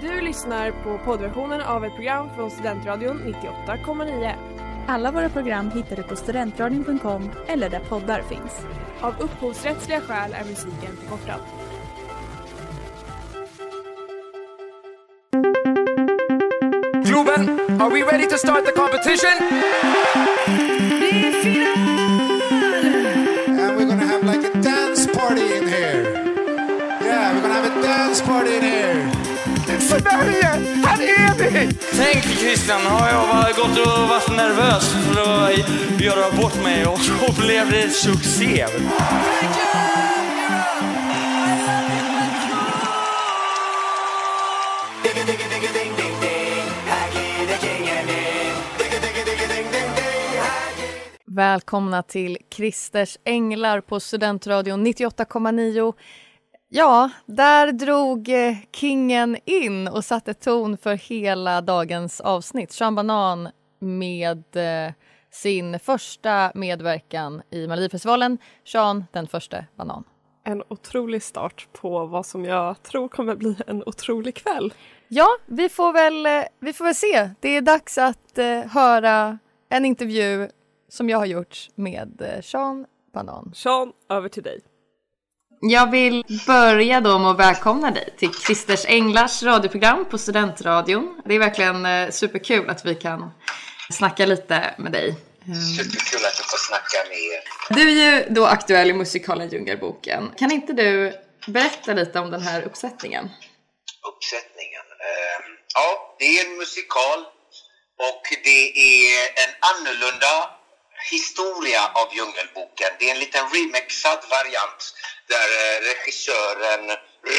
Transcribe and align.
Du 0.00 0.20
lyssnar 0.20 0.70
på 0.70 0.98
poddversionen 1.04 1.60
av 1.60 1.84
ett 1.84 1.94
program 1.94 2.28
från 2.36 2.50
Studentradion 2.50 3.34
98,9. 3.66 4.34
Alla 4.88 5.10
våra 5.10 5.28
program 5.28 5.70
hittar 5.70 5.96
du 5.96 6.02
på 6.02 6.16
studentradion.com 6.16 7.30
eller 7.46 7.70
där 7.70 7.80
poddar 7.80 8.22
finns. 8.22 8.66
Av 9.00 9.14
upphovsrättsliga 9.20 10.00
skäl 10.00 10.32
är 10.32 10.44
musiken 10.44 10.96
förkortad. 10.96 11.40
Globen, 17.04 17.60
are 17.80 17.90
we 17.90 18.02
ready 18.02 18.26
to 18.26 18.38
start 18.38 18.64
the 18.66 18.72
competition? 18.72 19.36
And 23.60 23.76
we're 23.76 23.88
gonna 23.88 24.06
have 24.06 24.24
like 24.24 24.44
a 24.54 24.62
dance 24.62 25.06
party 25.06 25.56
in 25.56 25.66
here. 25.66 26.02
Yeah, 27.02 27.34
we're 27.34 27.42
gonna 27.42 27.54
have 27.54 27.78
a 27.78 27.82
dance 27.82 28.22
party 28.22 28.56
in 28.56 28.62
here. 28.62 28.77
Sverige, 30.18 30.46
här 30.84 31.02
är 31.02 31.34
vi! 31.38 31.74
Tänk 31.96 32.24
Christian, 32.24 32.80
har 32.80 33.08
jag 33.08 33.54
gått 33.56 33.78
och 33.78 34.08
varit 34.08 34.36
nervös 34.36 34.92
för 34.92 35.20
att 35.20 36.00
göra 36.00 36.36
bort 36.42 36.62
mig 36.62 36.86
och 36.86 36.98
så 37.00 37.42
blev 37.42 37.70
det 37.70 37.90
succé. 37.90 38.66
Välkomna 51.24 52.02
till 52.02 52.38
Christers 52.50 53.18
Änglar 53.24 53.80
på 53.80 54.00
Studentradion 54.00 54.86
98,9. 54.86 55.92
Ja, 56.70 57.10
där 57.26 57.72
drog 57.72 58.28
eh, 58.28 58.56
kingen 58.72 59.36
in 59.44 59.88
och 59.88 60.04
satte 60.04 60.34
ton 60.34 60.78
för 60.78 60.94
hela 60.94 61.60
dagens 61.60 62.20
avsnitt. 62.20 62.72
Sean 62.72 62.94
Banan 62.94 63.48
med 63.78 64.56
eh, 64.56 64.92
sin 65.30 65.78
första 65.78 66.52
medverkan 66.54 67.42
i 67.50 67.66
Melodifestivalen. 67.66 68.38
Sean, 68.64 69.04
den 69.12 69.26
första 69.26 69.64
banan. 69.76 70.04
En 70.44 70.62
otrolig 70.68 71.22
start 71.22 71.68
på 71.72 72.06
vad 72.06 72.26
som 72.26 72.44
jag 72.44 72.82
tror 72.82 73.08
kommer 73.08 73.36
bli 73.36 73.56
en 73.66 73.82
otrolig 73.86 74.34
kväll. 74.34 74.74
Ja, 75.08 75.28
vi 75.46 75.68
får 75.68 75.92
väl, 75.92 76.26
eh, 76.26 76.44
vi 76.60 76.72
får 76.72 76.84
väl 76.84 76.94
se. 76.94 77.30
Det 77.40 77.48
är 77.48 77.62
dags 77.62 77.98
att 77.98 78.38
höra 78.66 79.38
en 79.68 79.84
intervju 79.84 80.48
som 80.88 81.08
jag 81.08 81.18
har 81.18 81.26
gjort 81.26 81.68
med 81.74 82.40
Sean 82.42 82.86
Banan. 83.12 83.52
Sean, 83.54 83.92
över 84.08 84.28
till 84.28 84.42
dig. 84.42 84.60
Jag 85.60 85.90
vill 85.90 86.24
börja 86.46 87.00
då 87.00 87.18
med 87.18 87.30
att 87.30 87.38
välkomna 87.38 87.90
dig 87.90 88.14
till 88.18 88.34
Christers 88.34 88.84
Änglars 88.86 89.42
radioprogram 89.42 90.04
på 90.04 90.18
Studentradion. 90.18 91.22
Det 91.24 91.34
är 91.34 91.38
verkligen 91.38 91.86
eh, 91.86 92.10
superkul 92.10 92.70
att 92.70 92.84
vi 92.84 92.94
kan 92.94 93.30
snacka 93.90 94.26
lite 94.26 94.74
med 94.78 94.92
dig. 94.92 95.16
Superkul 95.76 96.26
att 96.26 96.36
du 96.36 96.42
får 96.42 96.58
snacka 96.68 97.08
med 97.08 97.18
er. 97.18 97.42
Du 97.74 97.90
är 97.90 98.12
ju 98.12 98.34
då 98.34 98.46
aktuell 98.46 98.90
i 98.90 98.92
musikalen 98.92 99.48
Djungelboken. 99.48 100.32
Kan 100.38 100.52
inte 100.52 100.72
du 100.72 101.12
berätta 101.46 101.92
lite 101.92 102.18
om 102.18 102.30
den 102.30 102.42
här 102.42 102.62
uppsättningen? 102.62 103.30
Uppsättningen. 104.12 104.86
Eh, 105.00 105.44
ja, 105.74 106.16
det 106.18 106.24
är 106.24 106.46
en 106.46 106.56
musikal 106.56 107.18
och 107.98 108.22
det 108.44 108.64
är 108.78 109.26
en 109.44 109.52
annorlunda 109.70 110.50
historia 111.10 111.82
av 111.94 112.08
Djungelboken. 112.16 112.90
Det 112.98 113.10
är 113.10 113.14
en 113.14 113.20
liten 113.20 113.44
remixad 113.54 114.18
variant 114.30 114.94
där 115.28 115.48
eh, 115.62 115.76
regissören 115.90 116.84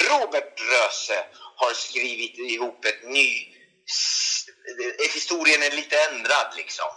Robert 0.09 0.53
Röse 0.71 1.19
har 1.55 1.73
skrivit 1.73 2.37
ihop 2.37 2.85
ett 2.85 3.03
ny... 3.03 3.29
eh, 4.99 5.13
Historien 5.13 5.63
är 5.63 5.71
lite 5.71 5.95
ändrad 6.11 6.49
liksom. 6.57 6.89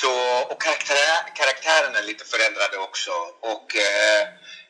Så, 0.00 0.12
och 0.50 0.62
karaktär, 0.62 1.16
karaktären 1.34 1.94
är 1.94 2.02
lite 2.02 2.24
förändrade 2.24 2.78
också. 2.78 3.10
Och 3.52 3.76
eh, 3.76 4.22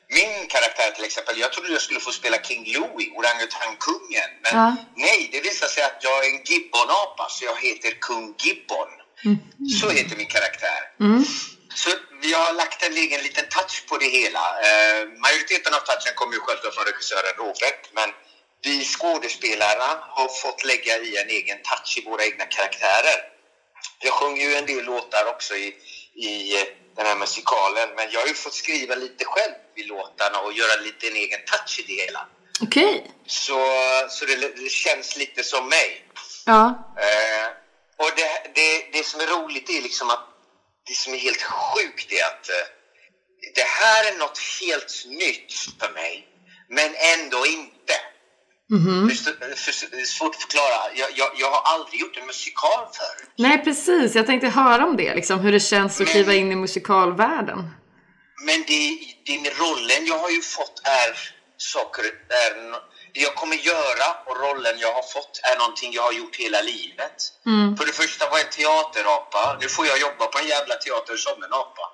min 0.09 0.47
karaktär 0.49 0.91
till 0.91 1.05
exempel, 1.05 1.39
jag 1.39 1.53
trodde 1.53 1.73
jag 1.73 1.83
skulle 1.83 2.01
få 2.01 2.13
spela 2.13 2.39
King 2.43 2.65
Louie, 2.75 3.11
orangutankungen. 3.19 4.31
Men 4.43 4.53
Ja. 4.61 4.77
nej, 4.97 5.29
det 5.33 5.41
visar 5.41 5.67
sig 5.67 5.83
att 5.85 5.99
jag 6.01 6.27
är 6.27 6.31
en 6.31 6.43
gibbonapa, 6.45 7.29
så 7.31 7.45
jag 7.45 7.57
heter 7.61 7.91
kung 8.01 8.35
Gibbon. 8.39 8.89
Så 9.81 9.91
heter 9.91 10.17
min 10.17 10.27
karaktär. 10.27 10.81
Så 11.77 11.91
vi 12.23 12.33
har 12.33 12.53
lagt 12.53 12.83
en 12.83 12.97
egen 12.97 13.21
liten 13.23 13.49
touch 13.49 13.87
på 13.89 13.97
det 13.99 14.11
hela. 14.19 14.45
Eh, 14.67 15.09
majoriteten 15.25 15.75
av 15.75 15.81
touchen 15.89 16.15
kommer 16.15 16.35
ju 16.35 16.41
självklart 16.41 16.75
från 16.75 16.85
regissören 16.85 17.35
Robert, 17.39 17.83
men 17.93 18.09
vi 18.63 18.85
skådespelarna 18.85 19.91
har 20.17 20.29
fått 20.29 20.65
lägga 20.65 20.99
i 20.99 21.17
en 21.17 21.29
egen 21.29 21.59
touch 21.63 21.99
i 21.99 22.05
våra 22.11 22.25
egna 22.25 22.45
karaktärer. 22.45 23.19
Jag 24.01 24.13
sjunger 24.13 24.43
ju 24.49 24.55
en 24.55 24.67
del 24.67 24.85
låtar 24.85 25.25
också 25.35 25.55
i, 25.55 25.69
i 26.15 26.61
eh, 26.61 26.67
den 26.97 27.07
här 27.07 27.17
musikalen, 27.17 27.89
men 27.97 28.11
jag 28.11 28.21
har 28.21 28.27
ju 28.27 28.35
fått 28.35 28.55
skriva 28.55 28.95
lite 28.95 29.25
själv 29.25 29.55
i 29.77 29.83
låtarna 29.83 30.39
och 30.39 30.53
göra 30.53 30.77
lite 30.81 31.07
en 31.07 31.17
egen 31.17 31.41
touch 31.47 31.81
i 31.81 31.83
det 31.83 32.03
hela. 32.03 32.27
Okej. 32.61 33.11
Så, 33.27 33.59
så 34.09 34.25
det, 34.25 34.37
det 34.37 34.71
känns 34.71 35.17
lite 35.17 35.45
som 35.45 35.69
mig. 35.69 36.05
Ja. 36.47 36.95
Eh, 36.99 37.47
och 37.97 38.11
det, 38.17 38.51
det, 38.55 38.89
det 38.93 39.07
som 39.07 39.21
är 39.21 39.27
roligt 39.27 39.71
är 39.71 39.83
liksom 39.83 40.11
att 40.11 40.36
det 40.87 40.95
som 40.97 41.15
är 41.15 41.19
helt 41.19 41.43
sjukt 41.43 42.13
är 42.13 42.25
att 42.25 42.49
eh, 42.49 42.67
det 43.55 43.67
här 43.81 44.13
är 44.13 44.19
något 44.19 44.39
helt 44.61 44.93
nytt 45.07 45.53
för 45.81 45.93
mig, 45.93 46.27
men 46.69 46.91
ändå 47.15 47.47
inte. 47.47 47.95
Förstå- 49.09 49.87
det 49.91 50.01
är 50.01 50.05
svårt 50.05 50.35
att 50.35 50.41
förklara. 50.41 50.79
Jag, 50.95 51.11
jag, 51.15 51.31
jag 51.37 51.51
har 51.51 51.63
aldrig 51.75 52.01
gjort 52.01 52.17
en 52.17 52.27
musikal 52.27 52.87
förut. 52.99 53.31
Nej, 53.39 53.65
precis. 53.65 54.15
Jag 54.15 54.27
tänkte 54.27 54.49
höra 54.49 54.85
om 54.85 54.97
det, 54.97 55.15
liksom, 55.15 55.41
hur 55.41 55.53
det 55.53 55.61
känns 55.61 56.01
att 56.01 56.09
kliva 56.09 56.35
in 56.35 56.53
i 56.53 56.57
musikalvärlden. 56.57 57.59
Men 58.47 58.65
det, 58.67 58.99
den 59.27 59.45
rollen 59.45 60.07
jag 60.07 60.19
har 60.19 60.31
ju 60.31 60.43
fått 60.43 60.81
är 60.85 61.19
saker, 61.57 62.03
är, 62.29 62.71
det 63.17 63.23
jag 63.23 63.35
kommer 63.35 63.57
göra 63.57 64.09
och 64.27 64.37
rollen 64.45 64.77
jag 64.79 64.93
har 64.99 65.07
fått 65.17 65.35
är 65.51 65.59
någonting 65.59 65.91
jag 65.93 66.03
har 66.03 66.13
gjort 66.13 66.37
hela 66.37 66.61
livet. 66.73 67.17
För 67.79 67.85
det 67.87 67.93
första 68.03 68.31
var 68.31 68.39
jag 68.39 68.53
teaterapa, 68.53 69.43
nu 69.61 69.69
får 69.69 69.87
jag 69.87 69.99
jobba 70.07 70.27
på 70.27 70.39
en 70.39 70.49
jävla 70.55 70.75
teater 70.75 71.17
som 71.17 71.37
en 71.47 71.53
apa. 71.63 71.85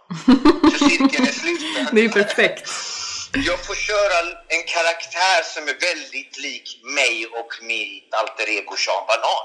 Så 0.71 0.79
cirkeln 0.89 1.25
är 1.33 1.37
sluten. 1.43 1.87
Det 1.97 2.03
är 2.05 2.09
perfekt. 2.09 2.71
Jag 3.51 3.67
får 3.67 3.75
köra 3.75 4.19
en 4.57 4.65
karaktär 4.75 5.39
som 5.55 5.63
är 5.73 5.77
väldigt 5.91 6.39
lik 6.39 6.67
mig 6.99 7.27
och 7.27 7.53
mitt 7.63 8.15
alter 8.21 8.49
ego 8.59 8.77
Sean 8.77 9.05
Banan. 9.09 9.45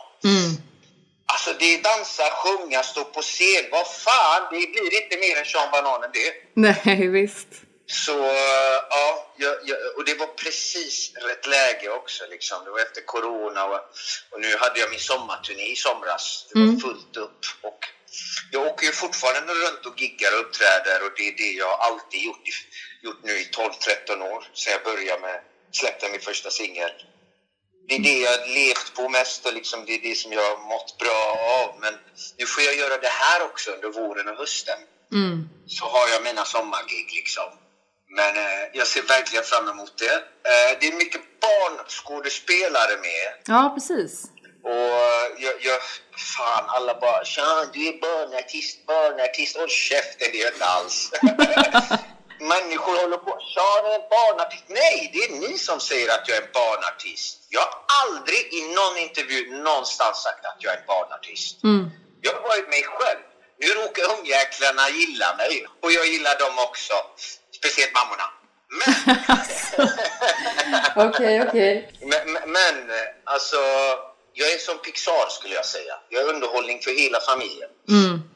Alltså 1.33 1.49
det 1.59 1.73
är 1.75 1.81
dansa, 1.81 2.23
sjunga, 2.41 2.83
stå 2.83 3.03
på 3.03 3.21
scen. 3.21 3.65
Vad 3.71 3.87
fan, 3.87 4.41
det 4.51 4.71
blir 4.73 5.03
inte 5.03 5.17
mer 5.17 5.35
än 5.39 5.45
Sean 5.45 5.71
Banan 5.71 6.03
än 6.03 6.11
det. 6.13 6.31
Nej, 6.53 7.07
visst. 7.07 7.47
Så 7.89 8.11
ja, 8.89 9.33
jag, 9.37 9.55
jag, 9.63 9.77
och 9.95 10.05
det 10.05 10.13
var 10.13 10.27
precis 10.27 11.11
rätt 11.15 11.45
läge 11.47 11.89
också. 11.89 12.25
Liksom. 12.29 12.63
Det 12.63 12.71
var 12.71 12.79
efter 12.79 13.01
corona 13.01 13.65
och, 13.65 13.79
och 14.31 14.41
nu 14.41 14.57
hade 14.57 14.79
jag 14.79 14.89
min 14.89 14.99
sommarturné 14.99 15.71
i 15.71 15.75
somras. 15.75 16.45
Det 16.49 16.59
var 16.59 16.79
fullt 16.79 17.17
upp. 17.17 17.39
Och 17.61 17.79
jag 18.51 18.67
åker 18.67 18.85
ju 18.85 18.91
fortfarande 18.91 19.53
runt 19.53 19.85
och 19.85 20.01
giggar 20.01 20.33
och 20.33 20.39
uppträder 20.39 21.05
och 21.05 21.11
det 21.15 21.27
är 21.27 21.37
det 21.37 21.51
jag 21.51 21.79
alltid 21.79 22.21
gjort, 22.23 22.47
gjort 23.03 23.23
nu 23.23 23.31
i 23.31 23.49
12-13 24.09 24.31
år. 24.33 24.51
Sen 24.53 24.73
jag 24.73 24.83
började 24.83 25.21
med, 25.21 25.41
släppte 25.71 26.09
min 26.09 26.21
första 26.21 26.49
singel. 26.49 26.91
Det 27.87 27.95
är 27.95 27.99
det 27.99 28.19
jag 28.19 28.49
levt 28.49 28.93
på 28.95 29.09
mest 29.09 29.45
och 29.45 29.53
liksom 29.53 29.85
det 29.85 29.93
är 29.93 30.01
det 30.01 30.15
som 30.15 30.31
jag 30.33 30.59
mått 30.59 30.97
bra 30.99 31.37
av. 31.63 31.79
Men 31.79 31.93
nu 32.37 32.45
får 32.45 32.63
jag 32.63 32.75
göra 32.75 32.97
det 32.97 33.07
här 33.07 33.41
också 33.43 33.71
under 33.71 33.89
våren 33.89 34.27
och 34.27 34.37
hösten 34.37 34.79
så 35.67 35.85
har 35.85 36.07
jag 36.07 36.23
mina 36.23 36.45
sommargig 36.45 37.13
liksom. 37.15 37.49
Men 38.09 38.37
eh, 38.37 38.63
jag 38.73 38.87
ser 38.87 39.01
verkligen 39.01 39.43
fram 39.43 39.69
emot 39.69 39.97
det. 39.97 40.15
Eh, 40.51 40.77
det 40.79 40.87
är 40.87 40.93
mycket 40.93 41.21
barnskådespelare 41.39 42.97
med. 42.97 43.27
Ja, 43.45 43.71
precis. 43.75 44.25
Och 44.63 44.97
jag, 45.37 45.55
jag, 45.59 45.79
fan 46.35 46.65
alla 46.67 46.99
bara 46.99 47.25
Sean 47.25 47.69
du 47.73 47.87
är 47.87 47.97
barnartist, 48.01 48.85
barnartist. 48.85 49.57
Håll 49.57 49.69
käften, 49.69 50.27
det 50.31 50.41
är 50.41 50.43
jag 50.45 50.53
inte 50.53 50.65
alls. 50.65 51.11
Människor 52.39 52.95
håller 53.01 53.17
på, 53.17 53.31
Sean 53.53 53.85
är 53.91 53.95
en 53.95 54.09
barnartist. 54.09 54.63
Nej, 54.67 55.09
det 55.13 55.19
är 55.25 55.49
ni 55.49 55.57
som 55.57 55.79
säger 55.79 56.09
att 56.15 56.27
jag 56.27 56.37
är 56.37 56.41
en 56.41 56.51
barnartist. 56.53 57.37
Jag 57.49 57.61
har 57.61 57.73
aldrig 58.03 58.53
i 58.53 58.61
någon 58.77 58.97
intervju 58.97 59.39
någonstans 59.63 60.17
sagt 60.17 60.45
att 60.45 60.57
jag 60.59 60.73
är 60.73 60.77
en 60.77 60.85
barnartist. 60.87 61.57
Jag 62.21 62.33
har 62.33 62.41
varit 62.41 62.69
mig 62.69 62.83
själv. 62.83 63.19
Nu 63.59 63.67
råkar 63.67 64.03
ungjäklarna 64.19 64.89
gilla 64.89 65.35
mig 65.35 65.67
och 65.83 65.91
jag 65.91 66.07
gillar 66.07 66.39
dem 66.39 66.55
också. 66.67 66.93
Speciellt 67.57 67.93
mammorna. 67.93 68.23
Men, 68.77 69.15
Okej, 71.07 71.43
okej. 71.47 71.91
men, 72.01 72.33
men, 72.33 72.51
men 72.51 72.75
alltså, 73.23 73.57
jag 74.33 74.51
är 74.53 74.57
som 74.57 74.77
Pixar 74.77 75.29
skulle 75.29 75.55
jag 75.55 75.65
säga. 75.65 75.93
Jag 76.09 76.23
är 76.23 76.27
underhållning 76.33 76.79
för 76.81 76.91
hela 76.91 77.19
familjen. 77.19 77.69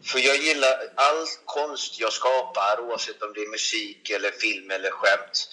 För 0.04 0.20
jag 0.20 0.38
gillar 0.38 0.76
all 0.96 1.26
konst 1.46 2.00
jag 2.00 2.14
skapar, 2.14 2.80
oavsett 2.80 3.24
om 3.24 3.34
det 3.34 3.40
är 3.42 3.50
musik 3.52 4.10
eller 4.10 4.32
film 4.32 4.72
eller 4.72 4.92
skämt. 4.92 5.48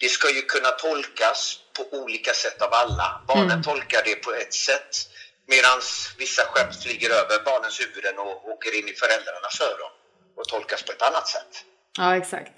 det 0.00 0.08
ska 0.08 0.30
ju 0.30 0.42
kunna 0.42 0.68
tolkas 0.70 1.58
på 1.76 1.96
olika 1.98 2.32
sätt 2.32 2.62
av 2.62 2.74
alla. 2.74 3.22
Barnen 3.28 3.62
tolkar 3.62 4.02
det 4.04 4.14
på 4.16 4.32
ett 4.34 4.54
sätt 4.54 4.96
medan 5.46 5.80
vissa 6.18 6.42
skämt 6.44 6.82
flyger 6.82 7.10
över 7.10 7.44
barnens 7.44 7.80
huvuden 7.80 8.18
och 8.18 8.48
åker 8.48 8.78
in 8.78 8.88
i 8.88 8.92
föräldrarnas 8.92 9.60
öron 9.60 9.92
och 10.36 10.44
tolkas 10.48 10.82
på 10.82 10.92
ett 10.92 11.02
annat 11.02 11.28
sätt. 11.28 11.52
Ja, 11.98 12.16
exakt. 12.16 12.52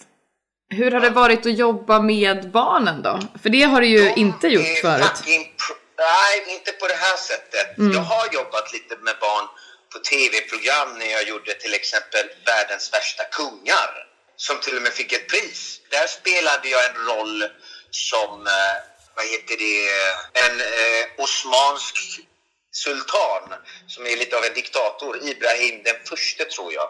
Hur 0.68 0.90
har 0.90 1.00
det 1.00 1.10
varit 1.10 1.46
att 1.46 1.58
jobba 1.58 2.00
med 2.00 2.50
barnen 2.50 3.02
då? 3.02 3.20
För 3.42 3.48
det 3.48 3.62
har 3.62 3.80
du 3.80 3.86
ju 3.86 4.04
De 4.04 4.20
inte 4.20 4.48
gjort 4.48 4.78
förut. 4.82 5.22
Nej, 5.98 6.54
inte 6.54 6.72
på 6.72 6.86
det 6.86 6.94
här 6.94 7.16
sättet. 7.16 7.66
Jag 7.76 8.00
har 8.00 8.26
jobbat 8.32 8.72
lite 8.72 8.96
med 8.96 9.14
barn 9.20 9.46
på 9.92 9.98
tv-program 9.98 10.98
när 10.98 11.06
jag 11.06 11.28
gjorde 11.28 11.54
till 11.54 11.74
exempel 11.74 12.24
Världens 12.46 12.92
värsta 12.92 13.24
kungar 13.24 13.90
som 14.36 14.60
till 14.60 14.76
och 14.76 14.82
med 14.82 14.92
fick 14.92 15.12
ett 15.12 15.28
pris. 15.28 15.80
Där 15.90 16.06
spelade 16.06 16.68
jag 16.68 16.84
en 16.90 16.98
roll 17.10 17.44
som, 17.90 18.46
eh, 18.46 18.76
vad 19.16 19.24
heter 19.32 19.56
det, 19.64 19.78
en 20.44 20.60
eh, 20.60 21.24
osmansk 21.24 21.96
sultan 22.84 23.44
som 23.86 24.06
är 24.06 24.16
lite 24.16 24.36
av 24.38 24.44
en 24.44 24.54
diktator, 24.54 25.12
Ibrahim 25.32 25.82
den 25.88 25.96
första 26.10 26.44
tror 26.44 26.72
jag. 26.78 26.88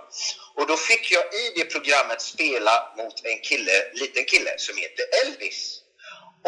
Och 0.56 0.66
då 0.66 0.76
fick 0.76 1.04
jag 1.12 1.24
i 1.40 1.44
det 1.56 1.64
programmet 1.74 2.20
spela 2.22 2.74
mot 2.98 3.16
en 3.24 3.38
kille, 3.48 3.72
liten 4.02 4.24
kille 4.24 4.50
som 4.58 4.76
heter 4.76 5.04
Elvis. 5.22 5.58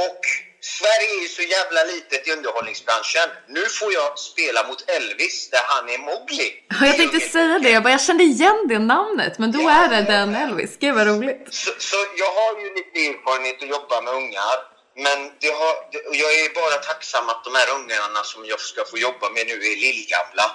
Och 0.07 0.21
Sverige 0.61 1.11
är 1.19 1.23
ju 1.23 1.29
så 1.29 1.43
jävla 1.43 1.85
litet 1.85 2.29
i 2.29 2.33
underhållningsbranschen. 2.33 3.29
Nu 3.49 3.65
får 3.79 3.93
jag 3.93 4.19
spela 4.19 4.69
mot 4.69 4.91
Elvis 4.91 5.51
där 5.51 5.61
han 5.67 5.89
är 5.89 5.99
Mowgli. 5.99 6.49
Ja, 6.81 6.87
jag 6.87 6.97
tänkte 6.97 7.21
säga 7.21 7.59
det, 7.59 7.71
jag, 7.71 7.83
bara, 7.83 7.91
jag 7.91 8.01
kände 8.01 8.25
igen 8.25 8.67
det 8.69 8.79
namnet, 8.79 9.39
men 9.39 9.53
då 9.53 9.61
Ja, 9.63 9.85
är 9.85 9.89
det 9.89 10.03
den. 10.13 10.35
Elvis. 10.35 10.77
Gud 10.81 10.95
vad 10.95 11.07
roligt. 11.07 11.47
Så, 11.51 11.71
så 11.79 11.97
jag 12.17 12.33
har 12.39 12.61
ju 12.63 12.67
lite 12.75 12.99
erfarenhet 13.11 13.63
att 13.63 13.69
jobba 13.69 14.01
med 14.01 14.13
ungar. 14.15 14.57
Men 15.07 15.19
det 15.41 15.53
har, 15.61 15.75
det, 15.93 16.01
jag 16.25 16.31
är 16.41 16.55
bara 16.55 16.77
tacksam 16.91 17.29
att 17.29 17.45
de 17.45 17.55
här 17.55 17.71
ungarna 17.79 18.25
som 18.25 18.45
jag 18.47 18.61
ska 18.61 18.85
få 18.85 18.99
jobba 18.99 19.31
med 19.31 19.47
nu 19.47 19.57
är 19.71 19.77
lillgamla. 19.87 20.47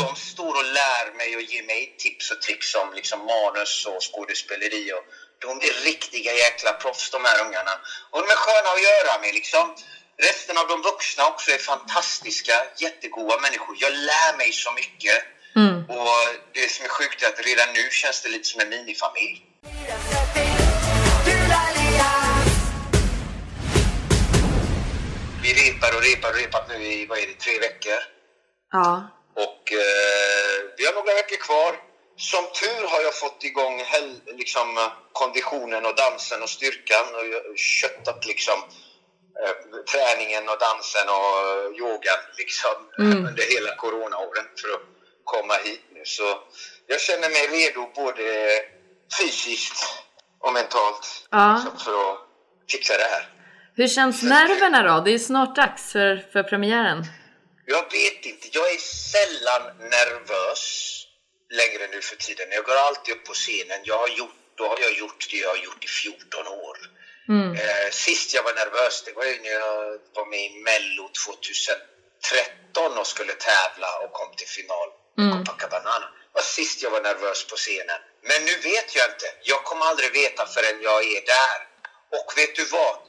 De 0.00 0.16
står 0.16 0.54
och 0.60 0.64
lär 0.64 1.06
mig 1.20 1.36
och 1.36 1.42
ger 1.42 1.62
mig 1.62 1.94
tips 1.98 2.30
och 2.30 2.40
tricks 2.42 2.74
om 2.74 2.88
liksom 2.94 3.18
manus 3.26 3.86
och 3.86 4.02
skådespeleri. 4.08 4.92
Och 4.92 5.04
de 5.44 5.50
är 5.68 5.84
riktiga 5.84 6.32
jäkla 6.32 6.72
proffs 6.72 7.10
de 7.10 7.24
här 7.24 7.46
ungarna. 7.46 7.74
Och 8.10 8.20
de 8.22 8.26
är 8.34 8.38
sköna 8.44 8.68
att 8.74 8.82
göra 8.90 9.20
med 9.20 9.34
liksom. 9.34 9.74
Resten 10.22 10.58
av 10.58 10.68
de 10.68 10.82
vuxna 10.82 11.26
också 11.26 11.50
är 11.50 11.58
fantastiska, 11.58 12.56
jättegoda 12.78 13.40
människor. 13.40 13.76
Jag 13.80 13.92
lär 13.92 14.36
mig 14.36 14.52
så 14.52 14.72
mycket. 14.72 15.18
Och 15.88 16.18
det 16.54 16.70
som 16.72 16.84
är 16.84 16.88
sjukt 16.88 17.22
är 17.22 17.26
att 17.26 17.46
redan 17.46 17.68
nu 17.72 17.88
känns 17.90 18.22
det 18.22 18.28
lite 18.28 18.48
som 18.48 18.60
en 18.60 18.68
minifamilj. 18.68 19.42
Repar 25.68 25.96
och 25.96 26.02
repar 26.02 26.30
och 26.30 26.36
repat 26.36 26.68
nu 26.68 26.74
i, 26.84 27.06
vad 27.06 27.18
är 27.18 27.26
det, 27.26 27.38
tre 27.44 27.58
veckor. 27.58 28.00
Ja. 28.72 29.08
Och 29.36 29.72
eh, 29.72 30.56
vi 30.76 30.86
har 30.86 30.94
några 30.94 31.14
veckor 31.14 31.36
kvar. 31.36 31.72
Som 32.16 32.44
tur 32.60 32.86
har 32.86 33.00
jag 33.02 33.14
fått 33.14 33.44
igång 33.44 33.82
liksom, 34.26 34.90
konditionen 35.12 35.86
och 35.86 35.96
dansen 35.96 36.42
och 36.42 36.50
styrkan 36.50 37.06
och 37.14 37.58
köttat 37.58 38.26
liksom 38.26 38.58
eh, 39.42 39.54
träningen 39.92 40.48
och 40.48 40.58
dansen 40.58 41.08
och 41.08 41.78
yogan 41.78 42.20
liksom 42.38 42.76
under 42.98 43.44
hela 43.54 43.76
coronaåren 43.76 44.44
för 44.60 44.68
att 44.74 44.86
komma 45.24 45.54
hit 45.54 45.84
nu. 45.94 46.02
Så 46.04 46.38
jag 46.86 47.00
känner 47.00 47.30
mig 47.30 47.46
redo 47.46 47.90
både 47.94 48.24
fysiskt 49.18 49.78
och 50.40 50.52
mentalt 50.52 51.26
Ja. 51.30 51.54
liksom, 51.54 51.78
för 51.84 52.12
att 52.12 52.18
fixa 52.70 52.96
det 52.96 53.08
här. 53.14 53.37
Hur 53.78 53.88
känns 53.88 54.22
nerverna 54.22 54.80
då? 54.88 55.04
Det 55.04 55.10
är 55.10 55.18
ju 55.20 55.26
snart 55.32 55.56
dags 55.56 55.92
för, 55.92 56.10
för 56.32 56.42
premiären. 56.42 56.98
Jag 57.74 57.84
vet 57.98 58.20
inte. 58.32 58.46
Jag 58.58 58.66
är 58.74 58.80
sällan 59.12 59.62
nervös 59.96 60.62
längre 61.60 61.84
nu 61.92 62.00
för 62.00 62.16
tiden. 62.16 62.46
Jag 62.50 62.64
går 62.64 62.78
alltid 62.88 63.14
upp 63.14 63.24
på 63.24 63.32
scenen. 63.32 63.80
Jag 63.84 63.98
har 63.98 64.08
gjort, 64.08 64.38
då 64.58 64.64
har 64.70 64.78
jag 64.86 64.94
gjort 64.98 65.20
det 65.30 65.36
jag 65.36 65.48
har 65.48 65.62
gjort 65.66 65.84
i 65.84 65.88
14 65.88 66.46
år. 66.68 66.76
Eh, 67.60 67.90
sist 67.90 68.34
jag 68.34 68.42
var 68.42 68.54
nervös, 68.62 69.02
det 69.06 69.12
var 69.12 69.24
ju 69.24 69.36
när 69.44 69.50
jag 69.50 69.98
var 70.16 70.26
med 70.32 70.42
i 70.48 70.50
Mello 70.68 71.04
2013 71.26 72.98
och 73.00 73.06
skulle 73.06 73.34
tävla 73.50 73.90
och 74.02 74.12
kom 74.12 74.30
till 74.36 74.52
final 74.58 74.88
med 75.16 75.46
Copacabana. 75.46 76.06
Det 76.28 76.34
var 76.40 76.42
sist 76.58 76.82
jag 76.82 76.90
var 76.90 77.02
nervös 77.10 77.40
på 77.50 77.56
scenen. 77.56 78.00
Men 78.28 78.38
nu 78.48 78.54
vet 78.70 78.88
jag 78.96 79.06
inte. 79.12 79.28
Jag 79.42 79.60
kommer 79.64 79.84
aldrig 79.86 80.12
veta 80.12 80.46
förrän 80.46 80.78
jag 80.82 81.00
är 81.16 81.22
där. 81.36 81.58
Och 82.18 82.28
vet 82.38 82.56
du 82.56 82.64
vad? 82.64 83.07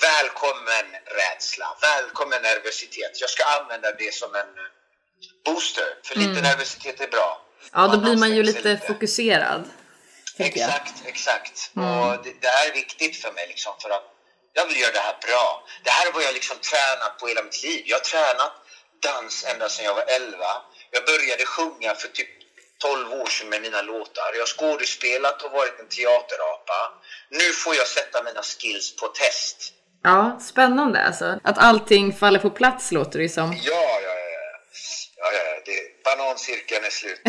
Välkommen 0.00 0.86
rädsla, 1.04 1.76
välkommen 1.80 2.42
nervositet. 2.42 3.20
Jag 3.20 3.30
ska 3.30 3.44
använda 3.44 3.92
det 3.92 4.14
som 4.14 4.34
en 4.34 4.40
eh, 4.40 4.64
booster, 5.44 5.88
för 6.04 6.14
lite 6.18 6.40
nervositet 6.42 7.00
är 7.00 7.08
bra. 7.08 7.42
Ja, 7.72 7.88
då 7.88 7.98
blir 7.98 8.16
man 8.16 8.36
ju 8.36 8.42
lite 8.42 8.80
fokuserad. 8.86 9.70
Exakt, 10.38 10.94
exakt. 11.04 11.70
Och 11.74 12.24
det, 12.24 12.32
det 12.40 12.48
här 12.48 12.68
är 12.68 12.72
viktigt 12.72 13.16
för 13.22 13.32
mig 13.32 13.46
liksom 13.48 13.72
för 13.82 13.90
att 13.90 14.04
jag 14.52 14.66
vill 14.66 14.80
göra 14.80 14.92
det 14.92 14.98
här 14.98 15.18
bra. 15.26 15.66
Det 15.84 15.90
här 15.90 16.06
är 16.08 16.12
vad 16.12 16.22
jag 16.22 16.34
liksom 16.34 16.56
tränat 16.58 17.18
på 17.18 17.26
hela 17.26 17.42
mitt 17.42 17.62
liv. 17.62 17.82
Jag 17.86 17.96
har 17.96 18.04
tränat 18.04 18.52
dans 19.02 19.44
ända 19.44 19.68
sedan 19.68 19.84
jag 19.84 19.94
var 19.94 20.04
11. 20.08 20.36
Jag 20.90 21.04
började 21.04 21.44
sjunga 21.46 21.94
för 21.94 22.08
typ 22.08 22.28
12 22.78 23.12
år 23.12 23.26
sedan 23.26 23.48
med 23.48 23.62
mina 23.62 23.82
låtar. 23.82 24.30
Jag 24.34 24.40
har 24.40 24.46
skådespelat 24.46 25.42
och 25.42 25.50
varit 25.52 25.80
en 25.80 25.88
teaterapa. 25.88 26.92
Nu 27.30 27.52
får 27.52 27.74
jag 27.74 27.86
sätta 27.86 28.22
mina 28.22 28.42
skills 28.42 28.96
på 28.96 29.08
test. 29.08 29.74
Ja, 30.02 30.38
spännande 30.40 31.02
alltså. 31.02 31.40
Att 31.42 31.58
allting 31.58 32.12
faller 32.12 32.38
på 32.38 32.50
plats 32.50 32.92
låter 32.92 33.18
det 33.18 33.22
ju 33.22 33.28
som. 33.28 33.52
Ja, 33.52 33.60
ja, 33.62 33.98
ja. 34.02 34.38
ja. 35.16 35.30
ja, 35.32 35.62
det, 35.66 36.04
banancirkeln 36.04 36.84
är 36.84 36.90
slut. 36.90 37.20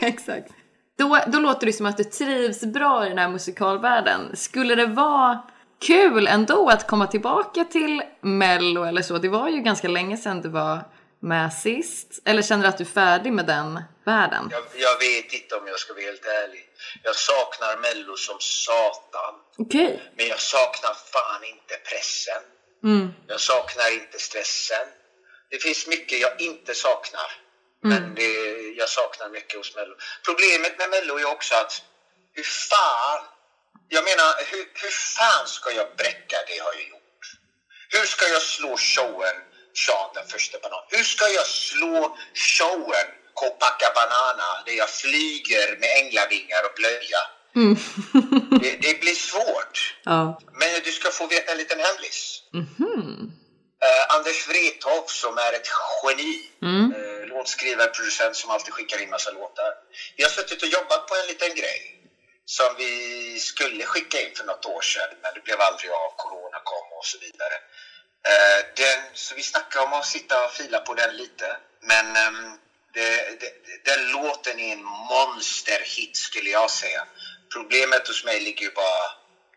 Exakt. 0.02 0.50
Då, 0.98 1.18
då 1.26 1.38
låter 1.38 1.66
det 1.66 1.72
som 1.72 1.86
att 1.86 1.96
du 1.96 2.04
trivs 2.04 2.60
bra 2.60 3.06
i 3.06 3.08
den 3.08 3.18
här 3.18 3.28
musikalvärlden. 3.28 4.36
Skulle 4.36 4.74
det 4.74 4.86
vara 4.86 5.42
kul 5.86 6.26
ändå 6.26 6.68
att 6.68 6.86
komma 6.86 7.06
tillbaka 7.06 7.64
till 7.64 8.02
Mello 8.20 8.84
eller 8.84 9.02
så? 9.02 9.18
Det 9.18 9.28
var 9.28 9.48
ju 9.48 9.60
ganska 9.60 9.88
länge 9.88 10.16
sedan 10.16 10.40
du 10.40 10.48
var 10.48 10.84
med 11.20 11.52
sist. 11.52 12.22
Eller 12.24 12.42
känner 12.42 12.62
du 12.62 12.68
att 12.68 12.78
du 12.78 12.84
är 12.84 12.88
färdig 12.88 13.32
med 13.32 13.46
den 13.46 13.82
världen? 14.04 14.48
Jag, 14.50 14.62
jag 14.74 14.98
vet 14.98 15.32
inte 15.32 15.54
om 15.54 15.66
jag 15.66 15.78
ska 15.78 15.92
vara 15.92 16.04
helt 16.04 16.24
ärlig. 16.24 16.64
Jag 17.02 17.16
saknar 17.16 17.76
Mello 17.76 18.16
som 18.16 18.40
satan. 18.40 19.34
Okej. 19.58 20.02
Men 20.16 20.26
jag 20.26 20.40
saknar 20.40 20.94
fan 20.94 21.44
inte 21.44 21.76
pressen. 21.76 22.42
Jag 23.26 23.40
saknar 23.40 23.92
inte 23.92 24.18
stressen. 24.18 24.86
Det 25.50 25.58
finns 25.58 25.86
mycket 25.86 26.20
jag 26.20 26.40
inte 26.40 26.74
saknar. 26.74 27.32
Men 27.82 28.14
det, 28.14 28.32
jag 28.76 28.88
saknar 28.88 29.28
mycket 29.28 29.56
hos 29.58 29.74
Mello. 29.76 29.94
Problemet 30.24 30.78
med 30.78 30.90
Mello 30.90 31.18
är 31.18 31.24
också 31.24 31.54
att 31.54 31.82
hur 32.32 32.42
fan, 32.42 33.24
jag 33.88 34.04
menar 34.04 34.34
hur, 34.50 34.70
hur 34.74 34.90
fan 34.90 35.46
ska 35.46 35.72
jag 35.72 35.96
bräcka 35.96 36.36
det 36.46 36.58
har 36.58 36.72
jag 36.74 36.88
gjort? 36.88 37.02
Hur 37.88 38.06
ska 38.06 38.28
jag 38.28 38.42
slå 38.42 38.76
showen 38.76 39.36
Sean 39.74 40.10
den 40.14 40.26
första 40.26 40.58
banan? 40.58 40.84
Hur 40.88 41.04
ska 41.04 41.28
jag 41.28 41.46
slå 41.46 42.16
showen 42.34 43.06
Copacabana 43.40 44.50
där 44.66 44.72
jag 44.82 44.90
flyger 44.90 45.68
med 45.80 45.90
änglavingar 46.00 46.62
och 46.68 46.74
blöja? 46.80 47.22
det, 48.62 48.72
det 48.84 49.00
blir 49.00 49.14
svårt. 49.14 49.76
Ja. 50.04 50.40
Men 50.52 50.68
du 50.84 50.92
ska 50.92 51.10
få 51.10 51.26
veta 51.26 51.52
en 51.52 51.58
liten 51.58 51.80
hemlis. 51.80 52.42
Eh, 53.84 54.14
Anders 54.16 54.48
Wrethov 54.48 55.04
som 55.06 55.38
är 55.38 55.52
ett 55.52 55.68
geni, 56.02 56.34
eh, 56.62 57.28
låtskrivare, 57.28 57.88
producent 57.88 58.36
som 58.36 58.50
alltid 58.50 58.74
skickar 58.74 59.02
in 59.02 59.10
massa 59.10 59.30
låtar. 59.30 59.72
Vi 60.16 60.22
har 60.22 60.30
suttit 60.30 60.62
och 60.62 60.68
jobbat 60.68 61.06
på 61.08 61.14
en 61.14 61.26
liten 61.26 61.54
grej 61.54 61.80
som 62.44 62.66
vi 62.78 62.92
skulle 63.40 63.84
skicka 63.84 64.20
in 64.20 64.34
för 64.36 64.44
något 64.44 64.66
år 64.66 64.80
sedan 64.80 65.10
men 65.22 65.34
det 65.34 65.44
blev 65.44 65.60
aldrig 65.60 65.90
av, 65.90 66.10
corona 66.16 66.58
kom 66.64 66.98
och 66.98 67.06
så 67.06 67.18
vidare. 67.18 67.56
Eh, 68.30 68.60
den, 68.76 69.00
så 69.14 69.34
vi 69.34 69.42
snackade 69.42 69.84
om 69.84 69.92
att 69.92 70.06
sitta 70.06 70.44
och 70.44 70.52
fila 70.52 70.80
på 70.80 70.94
den 70.94 71.16
lite 71.16 71.56
men 71.80 72.16
ehm, 72.16 72.58
det, 72.96 73.40
det, 73.40 73.50
den 73.90 74.12
låten 74.12 74.58
är 74.58 74.72
en 74.72 74.84
monsterhit 74.84 76.16
skulle 76.16 76.50
jag 76.50 76.70
säga. 76.70 77.02
Problemet 77.54 78.08
hos 78.08 78.24
mig 78.24 78.40
ligger 78.40 78.62
ju 78.62 78.70
bara 78.70 79.04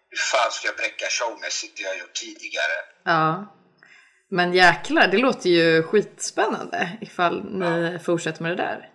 hur 0.10 0.18
fan 0.18 0.52
ska 0.52 0.68
jag 0.68 0.76
bräcka 0.76 1.06
showmässigt 1.10 1.78
det 1.78 1.84
jag 1.84 1.98
gjort 1.98 2.14
tidigare? 2.14 2.78
Ja. 3.04 3.56
Men 4.32 4.54
jäklar, 4.54 5.08
det 5.08 5.18
låter 5.18 5.50
ju 5.50 5.84
skitspännande 5.84 6.98
ifall 7.02 7.44
ni 7.44 8.00
fortsätter 8.06 8.44
med 8.44 8.52
det 8.52 8.64
där. 8.64 8.90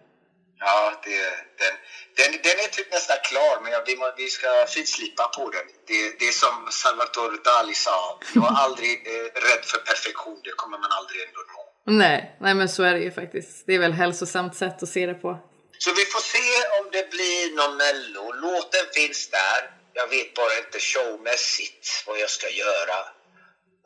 Ja, 0.59 1.01
det, 1.05 1.19
den, 1.61 1.75
den, 2.17 2.33
den 2.43 2.57
är 2.65 2.69
typ 2.69 2.93
nästan 2.93 3.17
klar, 3.31 3.61
men 3.63 3.73
vi, 3.87 3.95
vi 4.17 4.29
ska 4.31 4.67
finslipa 4.69 5.25
på 5.37 5.51
den. 5.51 5.67
Det, 5.87 6.19
det 6.19 6.29
är 6.29 6.33
som 6.33 6.69
Salvatore 6.71 7.37
Dali 7.45 7.75
sa, 7.75 8.21
jag 8.35 8.45
är 8.45 8.57
aldrig 8.65 8.93
eh, 9.07 9.27
rädd 9.49 9.65
för 9.65 9.79
perfektion, 9.79 10.41
det 10.45 10.51
kommer 10.51 10.79
man 10.79 10.93
aldrig 10.93 11.23
ändå 11.27 11.41
nå. 11.55 11.74
Nej, 11.87 12.37
nej 12.41 12.55
men 12.55 12.69
så 12.69 12.83
är 12.83 12.95
det 12.95 13.01
ju 13.01 13.11
faktiskt. 13.11 13.67
Det 13.67 13.75
är 13.75 13.79
väl 13.79 13.93
hälsosamt 13.93 14.57
sätt 14.57 14.83
att 14.83 14.89
se 14.89 15.07
det 15.07 15.15
på. 15.15 15.39
Så 15.79 15.91
vi 16.01 16.05
får 16.05 16.21
se 16.21 16.49
om 16.79 16.91
det 16.93 17.11
blir 17.11 17.57
någon 17.57 17.77
Mello. 17.77 18.33
Låten 18.33 18.87
finns 18.95 19.31
där. 19.31 19.61
jag 19.93 20.09
vet 20.09 20.35
bara 20.35 20.59
inte 20.59 20.79
showmässigt 20.81 22.05
vad 22.07 22.19
jag 22.19 22.31
ska 22.31 22.49
göra 22.51 22.99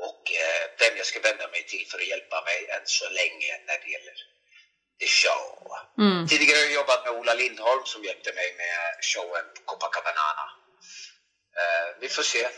och 0.08 0.22
eh, 0.44 0.64
vem 0.80 0.96
jag 0.96 1.06
ska 1.06 1.20
vända 1.20 1.46
mig 1.54 1.62
till 1.72 1.84
för 1.90 1.98
att 1.98 2.08
hjälpa 2.12 2.38
mig 2.48 2.58
än 2.74 2.84
så 2.84 3.06
länge 3.20 3.52
när 3.66 3.78
det 3.82 3.90
gäller 3.94 4.16
the 5.00 5.08
show. 5.20 5.52
Tidigare 6.28 6.56
har 6.58 6.64
jag 6.64 6.78
jobbat 6.80 7.04
med 7.04 7.12
Ola 7.18 7.34
Lindholm 7.34 7.84
som 7.84 8.04
hjälpte 8.04 8.30
mig 8.32 8.48
med 8.62 8.80
showen 9.10 9.46
på 9.54 9.60
Copacabana. 9.70 10.46
Eh, 11.60 11.88
vi 12.00 12.08
får 12.08 12.22
se. 12.22 12.48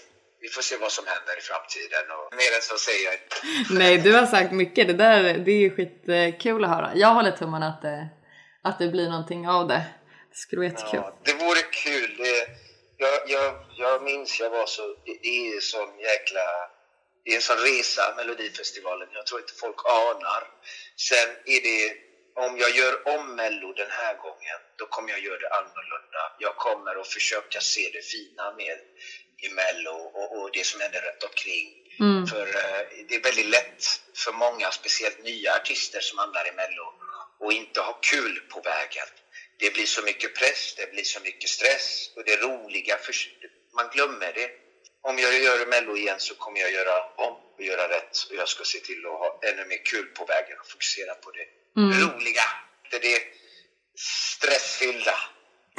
Vi 0.42 0.48
får 0.48 0.62
se 0.62 0.76
vad 0.76 0.92
som 0.92 1.06
händer 1.06 1.38
i 1.38 1.40
framtiden 1.40 2.04
och 2.16 2.34
mer 2.34 2.50
än 2.56 2.62
så 2.62 2.76
säger 2.78 3.04
jag 3.04 3.14
inte. 3.14 3.36
Nej, 3.80 3.98
du 3.98 4.12
har 4.14 4.26
sagt 4.26 4.52
mycket. 4.52 4.88
Det 4.88 4.94
där 4.94 5.22
det 5.46 5.52
är 5.52 5.70
skitkul 5.70 6.64
att 6.64 6.70
höra. 6.70 6.90
Jag 6.94 7.08
håller 7.08 7.32
tummarna 7.32 7.68
att 7.68 7.82
det, 7.82 8.08
att 8.62 8.78
det 8.78 8.88
blir 8.88 9.08
någonting 9.08 9.48
av 9.48 9.68
det. 9.68 9.82
Det 10.30 10.36
skulle 10.36 10.60
vara 10.60 10.70
jättekul. 10.70 11.00
Ja, 11.04 11.18
det 11.24 11.34
vore 11.34 11.62
kul. 11.84 12.16
Det, 12.16 12.48
jag, 12.96 13.14
jag, 13.26 13.46
jag 13.76 14.02
minns 14.02 14.40
jag 14.40 14.50
var 14.50 14.66
så... 14.66 14.82
Det, 15.04 15.28
är 15.28 15.60
sån 15.60 15.98
jäkla... 15.98 16.46
Det 17.24 17.30
är 17.30 17.36
en 17.36 17.42
sån 17.42 17.56
resa, 17.56 18.14
Melodifestivalen. 18.16 19.08
Jag 19.12 19.26
tror 19.26 19.40
inte 19.40 19.52
folk 19.64 19.80
anar. 19.84 20.42
Sen 21.08 21.28
är 21.54 21.60
det... 21.68 21.80
Om 22.44 22.58
jag 22.58 22.70
gör 22.70 22.94
om 23.14 23.36
Mello 23.36 23.72
den 23.72 23.90
här 23.90 24.14
gången, 24.16 24.58
då 24.78 24.86
kommer 24.86 25.10
jag 25.10 25.20
göra 25.20 25.38
det 25.38 25.50
annorlunda. 25.60 26.22
Jag 26.38 26.56
kommer 26.56 27.00
att 27.00 27.08
försöka 27.08 27.60
se 27.60 27.90
det 27.92 28.04
fina 28.12 28.54
med 28.56 28.78
i 29.40 29.48
Mello 29.48 29.90
och, 29.90 30.38
och 30.38 30.50
det 30.52 30.66
som 30.66 30.80
händer 30.80 31.00
runt 31.00 31.22
omkring. 31.22 31.68
För 32.26 32.46
eh, 32.46 32.82
det 33.08 33.14
är 33.14 33.22
väldigt 33.22 33.46
lätt 33.46 33.84
för 34.24 34.32
många, 34.32 34.70
speciellt 34.70 35.22
nya 35.24 35.54
artister 35.54 36.00
som 36.00 36.18
hamnar 36.18 36.48
i 36.48 36.52
Mello, 36.52 36.86
och 37.40 37.52
inte 37.52 37.80
ha 37.80 37.92
kul 37.92 38.40
på 38.52 38.60
vägen. 38.60 39.06
Det 39.58 39.74
blir 39.74 39.86
så 39.86 40.02
mycket 40.02 40.34
press, 40.34 40.74
det 40.76 40.92
blir 40.92 41.04
så 41.04 41.20
mycket 41.20 41.50
stress 41.50 42.10
och 42.16 42.24
det 42.24 42.36
roliga, 42.36 42.98
för, 42.98 43.14
man 43.76 43.88
glömmer 43.92 44.32
det. 44.32 44.50
Om 45.02 45.18
jag 45.18 45.38
gör 45.42 45.66
Mello 45.66 45.96
igen 45.96 46.20
så 46.20 46.34
kommer 46.34 46.60
jag 46.60 46.72
göra 46.72 47.04
om 47.16 47.34
och 47.56 47.62
göra 47.62 47.88
rätt 47.88 48.16
och 48.30 48.36
jag 48.36 48.48
ska 48.48 48.64
se 48.64 48.78
till 48.78 49.06
att 49.06 49.12
ha 49.12 49.40
ännu 49.42 49.64
mer 49.64 49.84
kul 49.84 50.06
på 50.06 50.24
vägen 50.24 50.58
och 50.60 50.66
fokusera 50.66 51.14
på 51.14 51.30
det 51.30 51.46
roliga, 52.02 52.42
det 52.90 52.96
är 52.96 53.00
det 53.00 53.20
stressfyllda. 53.98 55.14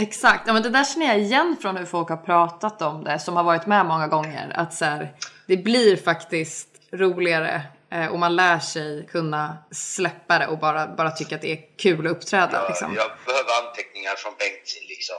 Exakt, 0.02 0.44
ja, 0.48 0.54
men 0.54 0.64
det 0.64 0.70
där 0.70 0.84
känner 0.84 1.06
jag 1.08 1.20
igen 1.20 1.58
från 1.62 1.78
hur 1.78 1.86
folk 1.86 2.10
har 2.10 2.18
pratat 2.18 2.82
om 2.82 3.04
det 3.04 3.20
som 3.20 3.36
har 3.36 3.44
varit 3.44 3.66
med 3.68 3.86
många 3.86 4.08
gånger. 4.08 4.52
Att 4.56 4.74
så 4.74 4.86
här, 4.86 5.14
det 5.48 5.58
blir 5.58 5.98
faktiskt 5.98 6.68
roligare 6.94 7.62
eh, 7.92 8.08
och 8.08 8.20
man 8.20 8.36
lär 8.36 8.60
sig 8.60 9.08
kunna 9.12 9.58
släppa 9.72 10.40
det 10.40 10.48
och 10.48 10.60
bara, 10.60 10.88
bara 10.88 11.12
tycka 11.12 11.36
att 11.36 11.42
det 11.42 11.52
är 11.52 11.60
kul 11.78 12.08
att 12.08 12.12
uppträda. 12.12 12.52
Jag, 12.54 12.70
Liksom. 12.70 12.96
jag 12.96 13.12
behöver 13.26 13.52
anteckningar 13.68 14.16
från 14.16 14.34
Bengtzin 14.40 14.84
liksom. 14.94 15.18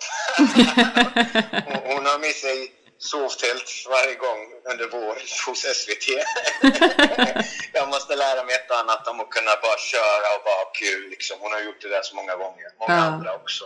hon, 1.67 1.97
hon 1.97 2.07
har 2.07 2.19
med 2.19 2.35
sig 2.47 2.59
sovtält 2.99 3.69
varje 3.95 4.15
gång 4.27 4.41
under 4.73 4.87
vår 4.97 5.15
hos 5.47 5.61
SVT. 5.81 6.07
jag 7.73 7.89
måste 7.89 8.17
lära 8.17 8.45
mig 8.45 8.55
ett 8.55 8.71
och 8.71 8.79
annat 8.85 9.09
om 9.09 9.21
att 9.21 9.31
kunna 9.37 9.53
bara 9.67 9.79
köra 9.93 10.27
och 10.37 10.43
bara 10.49 10.59
ha 10.65 10.71
kul. 10.83 11.11
Liksom. 11.15 11.37
Hon 11.41 11.53
har 11.53 11.61
gjort 11.61 11.81
det 11.83 11.89
där 11.89 12.03
så 12.03 12.17
många 12.17 12.35
gånger. 12.43 12.69
Många 12.81 12.97
Ja. 12.97 13.03
andra 13.03 13.31
också. 13.35 13.65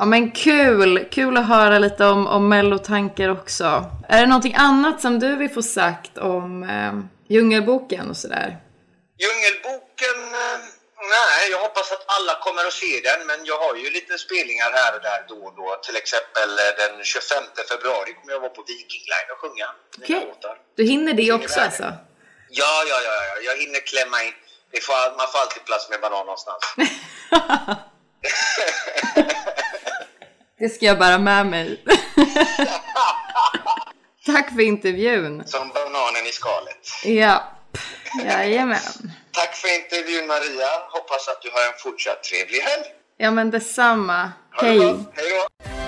Ja 0.00 0.06
men 0.06 0.30
kul! 0.30 1.08
Kul 1.10 1.36
att 1.36 1.48
höra 1.48 1.78
lite 1.78 2.04
om, 2.06 2.26
om 2.26 2.48
mellotankar 2.48 3.28
också. 3.28 3.84
Är 4.08 4.20
det 4.20 4.26
någonting 4.26 4.54
annat 4.54 5.00
som 5.00 5.18
du 5.18 5.36
vill 5.36 5.50
få 5.50 5.62
sagt 5.62 6.18
om 6.18 6.62
eh, 6.62 6.92
Djungelboken 7.32 8.10
och 8.10 8.16
sådär? 8.16 8.48
Djungelboken, 9.22 10.18
eh, 10.44 10.58
nej, 11.16 11.40
jag 11.50 11.58
hoppas 11.66 11.92
att 11.92 12.04
alla 12.16 12.34
kommer 12.44 12.64
att 12.66 12.72
se 12.72 13.00
den, 13.08 13.26
men 13.26 13.38
jag 13.44 13.58
har 13.58 13.74
ju 13.76 13.90
lite 13.90 14.18
spelningar 14.18 14.70
här 14.78 14.90
och 14.96 15.02
där 15.08 15.20
då 15.28 15.38
och 15.46 15.54
då. 15.56 15.68
Till 15.86 15.96
exempel 15.96 16.50
eh, 16.64 16.72
den 16.82 17.04
25 17.04 17.44
februari 17.70 18.10
kommer 18.18 18.32
jag 18.32 18.40
vara 18.40 18.54
på 18.58 18.62
Viking 18.68 19.04
Line 19.12 19.28
och 19.32 19.38
sjunga 19.42 19.68
mina 19.98 20.04
Okej. 20.04 20.22
låtar. 20.28 20.56
Du 20.76 20.82
hinner 20.92 21.14
det 21.20 21.32
också 21.32 21.60
alltså? 21.60 21.86
Ja, 22.60 22.74
ja, 22.90 22.98
ja, 23.06 23.14
ja, 23.28 23.34
jag 23.48 23.56
hinner 23.62 23.80
klämma 23.92 24.18
in. 24.26 24.34
Får, 24.86 25.16
man 25.18 25.26
får 25.32 25.38
alltid 25.38 25.64
plats 25.64 25.90
med 25.90 26.00
banan 26.00 26.26
någonstans. 26.30 26.62
Det 30.60 30.68
ska 30.68 30.86
jag 30.86 30.98
bära 30.98 31.18
med 31.18 31.46
mig. 31.46 31.84
Tack 34.26 34.54
för 34.54 34.60
intervjun. 34.60 35.42
Som 35.46 35.68
bananen 35.68 36.26
i 36.28 36.32
skalet. 36.32 36.88
Ja, 37.04 37.42
jajamän. 38.24 38.78
Tack 39.32 39.54
för 39.56 39.74
intervjun 39.84 40.26
Maria. 40.26 40.66
Hoppas 40.90 41.28
att 41.28 41.42
du 41.42 41.50
har 41.50 41.60
en 41.60 41.78
fortsatt 41.78 42.24
trevlig 42.24 42.58
helg. 42.58 42.84
Ja 43.16 43.30
men 43.30 43.50
detsamma. 43.50 44.32
Ha 44.52 44.62
det 44.62 44.68
Hej. 44.68 44.78
bra. 44.78 45.04
Hej 45.14 45.30
då. 45.30 45.79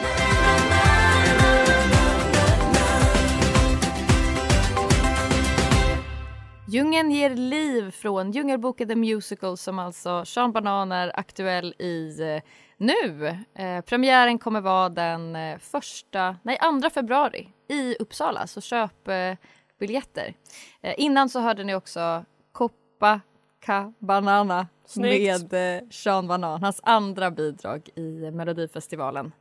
Djungeln 6.73 7.11
ger 7.11 7.31
liv 7.31 7.91
från 7.91 8.31
Djungelboken 8.31 8.89
The 8.89 8.97
Musical 8.97 9.57
som 9.57 9.79
alltså 9.79 10.25
Sean 10.25 10.53
Banan 10.53 10.93
är 10.93 11.19
aktuell 11.19 11.75
i 11.79 12.21
eh, 12.21 12.43
nu. 12.77 13.27
Eh, 13.55 13.81
premiären 13.81 14.39
kommer 14.39 14.61
vara 14.61 14.89
den 14.89 15.37
eh, 15.37 15.59
första, 15.59 16.37
nej 16.43 16.59
andra 16.61 16.91
februari 16.91 17.49
i 17.69 17.97
Uppsala 17.99 18.47
så 18.47 18.61
köp 18.61 19.09
eh, 19.09 19.35
biljetter. 19.79 20.35
Eh, 20.81 20.95
innan 20.97 21.29
så 21.29 21.41
hörde 21.41 21.65
ni 21.65 21.75
också 21.75 22.25
Copacabana 22.53 24.67
Snyggt. 24.85 25.53
med 25.53 25.77
eh, 25.77 25.83
Sean 25.91 26.29
Banan, 26.29 26.63
hans 26.63 26.81
andra 26.83 27.31
bidrag 27.31 27.89
i 27.95 28.31
Melodifestivalen. 28.31 29.33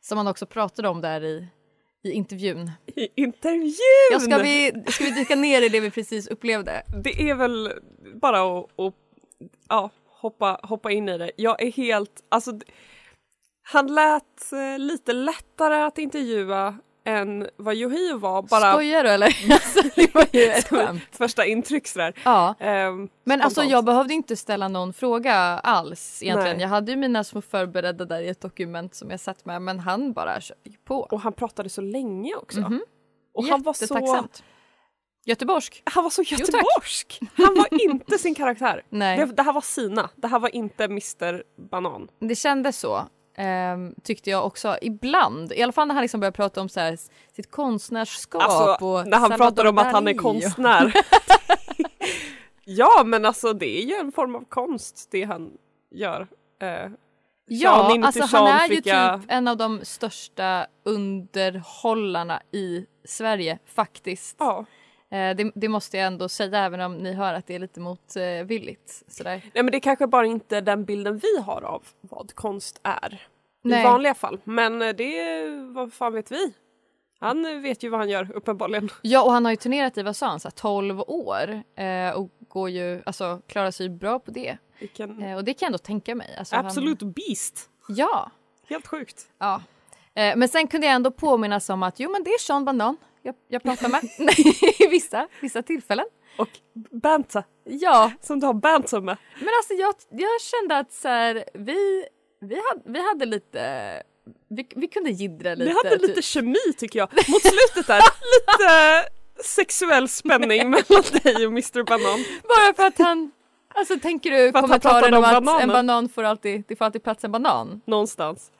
Som 0.00 0.18
han 0.18 0.28
också 0.28 0.46
pratade 0.46 0.88
om 0.88 1.00
där 1.00 1.24
i, 1.24 1.48
i 2.02 2.12
intervjun. 2.12 2.70
I 2.96 3.08
intervjun! 3.14 4.08
Ja, 4.12 4.20
ska, 4.20 4.38
vi, 4.38 4.84
ska 4.86 5.04
vi 5.04 5.10
dyka 5.10 5.34
ner 5.34 5.62
i 5.62 5.68
det 5.68 5.80
vi 5.80 5.90
precis 5.90 6.28
upplevde? 6.28 6.82
Det 7.04 7.30
är 7.30 7.34
väl 7.34 7.72
bara 8.14 8.58
att, 8.58 8.80
att 8.80 8.94
ja, 9.68 9.90
hoppa, 10.06 10.60
hoppa 10.62 10.90
in 10.90 11.08
i 11.08 11.18
det. 11.18 11.30
Jag 11.36 11.62
är 11.62 11.72
helt, 11.72 12.24
alltså 12.28 12.52
han 13.62 13.94
lät 13.94 14.52
eh, 14.52 14.78
lite 14.78 15.12
lättare 15.12 15.82
att 15.82 15.98
intervjua 15.98 16.78
än 17.08 17.48
vad 17.56 17.74
Yohio 17.74 18.18
var. 18.18 18.42
Bara 18.42 18.72
Skojar 18.72 19.04
du 19.04 19.10
eller? 19.10 19.26
Alltså, 19.52 19.82
det 19.96 20.14
var 20.14 20.26
ju 20.32 20.44
ett 20.44 20.68
skämt. 20.68 21.02
första 21.10 21.46
intryck 21.46 21.86
sådär. 21.88 22.14
Ja. 22.24 22.54
Ehm, 22.58 23.08
Men 23.24 23.42
alltså 23.42 23.62
jag 23.64 23.84
behövde 23.84 24.14
inte 24.14 24.36
ställa 24.36 24.68
någon 24.68 24.92
fråga 24.92 25.34
alls 25.58 26.22
egentligen. 26.22 26.56
Nej. 26.56 26.62
Jag 26.62 26.68
hade 26.68 26.92
ju 26.92 26.96
mina 26.96 27.24
små 27.24 27.40
förberedda 27.42 28.04
där 28.04 28.20
i 28.20 28.28
ett 28.28 28.40
dokument 28.40 28.94
som 28.94 29.10
jag 29.10 29.20
satt 29.20 29.44
med 29.44 29.62
men 29.62 29.78
han 29.78 30.12
bara 30.12 30.40
körde 30.40 30.60
på. 30.84 30.96
Och 31.00 31.20
han 31.20 31.32
pratade 31.32 31.68
så 31.68 31.80
länge 31.80 32.34
också. 32.34 32.60
Mhm. 32.60 32.80
Och 33.34 33.44
han 33.44 33.62
var 33.62 33.72
så. 33.72 34.28
Göteborgsk. 35.24 35.82
han 35.84 36.02
var 36.04 36.10
så 36.10 36.22
göteborgsk! 36.22 37.20
Han 37.34 37.54
var 37.54 37.66
inte 37.90 38.18
sin 38.18 38.34
karaktär. 38.34 38.82
Nej. 38.90 39.18
Det, 39.18 39.24
det 39.24 39.42
här 39.42 39.52
var 39.52 39.60
sina, 39.60 40.10
det 40.16 40.28
här 40.28 40.38
var 40.38 40.54
inte 40.54 40.84
Mr 40.84 41.42
Banan. 41.70 42.08
Det 42.20 42.34
kändes 42.34 42.78
så. 42.78 43.08
Ehm, 43.38 43.94
tyckte 44.02 44.30
jag 44.30 44.46
också 44.46 44.76
ibland. 44.82 45.52
I 45.52 45.62
alla 45.62 45.72
fall 45.72 45.88
när 45.88 45.94
han 45.94 46.02
liksom 46.02 46.20
började 46.20 46.36
prata 46.36 46.60
om 46.60 46.68
så 46.68 46.80
här, 46.80 46.98
sitt 47.32 47.50
konstnärskap. 47.50 48.42
Alltså 48.42 48.84
och 48.86 49.08
när 49.08 49.18
han 49.18 49.30
pratar 49.30 49.64
om 49.64 49.78
att 49.78 49.92
han 49.92 50.08
är 50.08 50.14
konstnär. 50.14 50.92
ja 52.64 53.02
men 53.04 53.24
alltså 53.24 53.52
det 53.52 53.78
är 53.78 53.82
ju 53.82 53.94
en 53.94 54.12
form 54.12 54.34
av 54.34 54.44
konst 54.48 55.08
det 55.10 55.24
han 55.24 55.50
gör. 55.90 56.26
Eh, 56.62 56.90
Ja, 57.50 57.98
alltså 58.02 58.36
han 58.36 58.46
är 58.46 58.68
ju 58.68 58.76
typ 58.76 59.24
en 59.28 59.48
av 59.48 59.56
de 59.56 59.80
största 59.82 60.66
underhållarna 60.84 62.42
i 62.52 62.86
Sverige 63.04 63.58
faktiskt. 63.66 64.36
ja. 64.38 64.64
Eh, 65.10 65.36
det, 65.36 65.52
det 65.54 65.68
måste 65.68 65.96
jag 65.96 66.06
ändå 66.06 66.28
säga 66.28 66.58
även 66.58 66.80
om 66.80 66.96
ni 66.96 67.12
hör 67.12 67.34
att 67.34 67.46
det 67.46 67.54
är 67.54 67.58
lite 67.58 67.80
motvilligt. 67.80 69.02
Sådär. 69.08 69.42
Nej 69.54 69.62
men 69.62 69.66
det 69.66 69.76
är 69.76 69.80
kanske 69.80 70.06
bara 70.06 70.26
inte 70.26 70.60
den 70.60 70.84
bilden 70.84 71.18
vi 71.18 71.40
har 71.40 71.62
av 71.62 71.82
vad 72.00 72.34
konst 72.34 72.80
är. 72.82 73.28
Nej. 73.62 73.80
I 73.80 73.84
vanliga 73.84 74.14
fall. 74.14 74.40
Men 74.44 74.82
eh, 74.82 74.88
det, 74.88 75.48
vad 75.74 75.92
fan 75.92 76.12
vet 76.12 76.32
vi? 76.32 76.52
Han 77.20 77.46
eh, 77.46 77.60
vet 77.60 77.82
ju 77.82 77.88
vad 77.88 78.00
han 78.00 78.08
gör 78.08 78.32
uppenbarligen. 78.32 78.90
Ja 79.02 79.22
och 79.22 79.32
han 79.32 79.44
har 79.44 79.52
ju 79.52 79.56
turnerat 79.56 79.98
i 79.98 80.02
vad 80.02 80.16
sa 80.16 80.26
han, 80.26 80.40
så 80.40 80.48
här, 80.48 80.52
12 80.52 81.00
år 81.00 81.62
eh, 81.76 82.10
och 82.10 82.30
går 82.48 82.70
ju, 82.70 83.02
alltså 83.06 83.40
klarar 83.46 83.70
sig 83.70 83.88
bra 83.88 84.18
på 84.18 84.30
det. 84.30 84.58
Vilken 84.78 85.22
Eh, 85.22 85.36
och 85.36 85.44
det 85.44 85.54
kan 85.54 85.66
jag 85.66 85.68
ändå 85.68 85.78
tänka 85.78 86.14
mig. 86.14 86.36
Alltså, 86.38 86.56
absolut 86.56 87.02
beast. 87.02 87.70
Han, 87.80 87.96
ja. 87.96 88.30
Helt 88.68 88.86
sjukt. 88.86 89.26
ja. 89.38 89.62
Eh, 90.14 90.36
men 90.36 90.48
sen 90.48 90.66
kunde 90.66 90.86
jag 90.86 90.94
ändå 90.96 91.10
påminnas 91.10 91.70
om 91.70 91.82
att 91.82 92.00
jo 92.00 92.10
men 92.10 92.24
det 92.24 92.30
är 92.30 92.38
Sean 92.38 92.64
Banan 92.64 92.96
jag, 93.22 93.34
jag 93.48 93.62
pratar 93.62 93.88
med 93.88 94.04
i 94.78 94.86
vissa, 94.90 95.28
vissa 95.40 95.62
tillfällen. 95.62 96.06
Och 96.38 96.48
Banta, 97.02 97.44
Ja, 97.64 98.12
som 98.20 98.40
du 98.40 98.46
har 98.46 98.54
banter 98.54 99.00
med. 99.00 99.16
men 99.38 99.48
alltså 99.58 99.74
jag, 99.74 99.94
jag 100.10 100.40
kände 100.40 100.78
att 100.78 100.92
så 100.92 101.08
här, 101.08 101.44
vi, 101.54 102.04
vi, 102.40 102.54
hade, 102.54 102.82
vi 102.84 103.08
hade 103.08 103.26
lite, 103.26 104.02
vi, 104.48 104.66
vi 104.76 104.88
kunde 104.88 105.10
jiddra 105.10 105.54
lite. 105.54 105.70
Ni 105.70 105.76
hade 105.84 105.96
lite 106.02 106.14
typ. 106.14 106.24
kemi 106.24 106.72
tycker 106.76 106.98
jag. 106.98 107.08
Mot 107.28 107.42
slutet 107.42 107.86
där, 107.86 108.00
lite 108.36 109.08
sexuell 109.44 110.08
spänning 110.08 110.70
mellan 110.70 111.02
dig 111.22 111.46
och 111.46 111.52
Mr 111.52 111.82
Banan. 111.82 112.24
Bara 112.48 112.74
för 112.74 112.86
att 112.86 112.98
han, 112.98 113.30
alltså 113.74 113.98
tänker 113.98 114.30
du 114.30 114.52
kommentaren 114.52 115.14
om 115.14 115.18
om 115.18 115.24
att 115.24 115.44
bananen. 115.44 115.62
en 115.62 115.68
banan 115.68 116.08
får 116.08 116.22
alltid, 116.24 116.64
det 116.68 116.76
får 116.76 116.84
alltid 116.84 117.02
plats 117.02 117.24
en 117.24 117.32
banan? 117.32 117.80
Någonstans. 117.84 118.50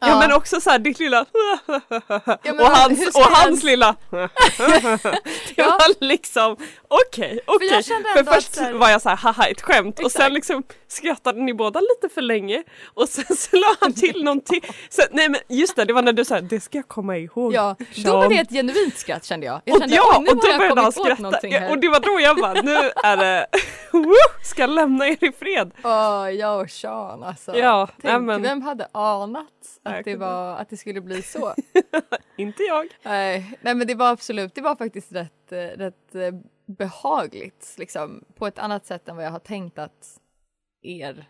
Ja, 0.00 0.08
Ja. 0.08 0.18
men 0.18 0.32
också 0.32 0.60
så 0.60 0.70
här 0.70 0.78
ditt 0.78 0.98
lilla 0.98 1.24
men 2.42 2.60
och 2.60 2.66
hans, 2.66 3.06
och 3.06 3.20
jag 3.20 3.24
hans 3.24 3.46
ens- 3.46 3.62
lilla 3.62 3.96
Det 4.10 4.28
Ja. 5.56 5.64
var 5.80 6.04
liksom 6.04 6.56
okej, 6.88 7.40
okej. 7.46 7.68
jag 7.72 7.84
kände 7.84 8.08
För 8.08 8.20
att 8.20 8.34
först 8.34 8.58
här- 8.58 8.72
var 8.72 8.90
jag 8.90 9.02
så 9.02 9.08
här 9.08 9.16
haha 9.16 9.46
ett 9.46 9.60
skämt 9.60 9.98
och 10.04 10.12
sen 10.12 10.20
Exakt. 10.22 10.34
liksom 10.34 10.62
skrattade 10.88 11.40
ni 11.42 11.54
båda 11.54 11.80
lite 11.80 12.14
för 12.14 12.22
länge 12.22 12.62
och 12.94 13.08
sen 13.08 13.36
så 13.36 13.56
la 13.56 13.76
han 13.80 13.92
till 13.92 14.24
någonting. 14.24 14.60
Så, 14.88 15.02
nej 15.10 15.28
men 15.28 15.40
just 15.48 15.76
det, 15.76 15.84
det 15.84 15.92
var 15.92 16.02
när 16.02 16.12
du 16.12 16.24
sa 16.24 16.40
det 16.40 16.60
ska 16.60 16.78
jag 16.78 16.88
komma 16.88 17.16
ihåg. 17.16 17.54
Ja, 17.54 17.76
då 17.78 17.84
Sean." 18.02 18.16
var 18.16 18.28
det 18.28 18.38
ett 18.38 18.50
genuint 18.50 18.98
skratt 18.98 19.24
kände 19.24 19.46
jag. 19.46 19.60
Jag 19.64 19.74
och, 19.76 19.80
kände, 19.82 19.96
ja, 19.96 20.14
oj, 20.18 20.24
nu 20.24 20.30
och 20.30 20.36
då 20.36 20.48
jag 20.48 20.58
började 20.58 20.80
han 20.80 20.92
skratta 20.92 21.48
Ja, 21.48 21.68
och 21.70 21.78
det 21.78 21.88
var 21.88 22.00
då 22.00 22.20
jag 22.20 22.36
bara 22.36 22.62
nu 22.62 22.76
är 23.04 23.16
det 23.16 23.46
ska 24.42 24.66
lämna 24.66 25.08
er 25.08 25.24
i 25.24 25.32
fred. 25.32 25.70
Åh, 25.84 26.30
jag 26.30 26.60
och 26.60 26.70
Sean 26.70 27.22
alltså. 27.22 27.56
Ja, 27.56 27.88
Tänk, 28.02 28.04
nej, 28.12 28.20
men- 28.20 28.42
Vem 28.42 28.62
hade 28.62 28.88
anat 28.92 29.46
att 29.86 30.04
det, 30.04 30.16
var, 30.16 30.56
att 30.56 30.68
det 30.68 30.76
skulle 30.76 31.00
bli 31.00 31.22
så? 31.22 31.54
Inte 32.36 32.62
jag. 32.62 32.86
nej, 33.02 33.58
nej 33.60 33.74
men 33.74 33.86
det 33.86 33.94
var 33.94 34.10
absolut, 34.10 34.54
det 34.54 34.60
var 34.60 34.76
faktiskt 34.76 35.12
rätt, 35.12 35.52
eh, 35.52 35.56
rätt 35.58 36.14
eh, 36.14 36.34
behagligt 36.66 37.74
liksom 37.78 38.24
på 38.34 38.46
ett 38.46 38.58
annat 38.58 38.86
sätt 38.86 39.08
än 39.08 39.16
vad 39.16 39.24
jag 39.24 39.30
har 39.30 39.38
tänkt 39.38 39.78
att 39.78 40.20
er 40.82 41.28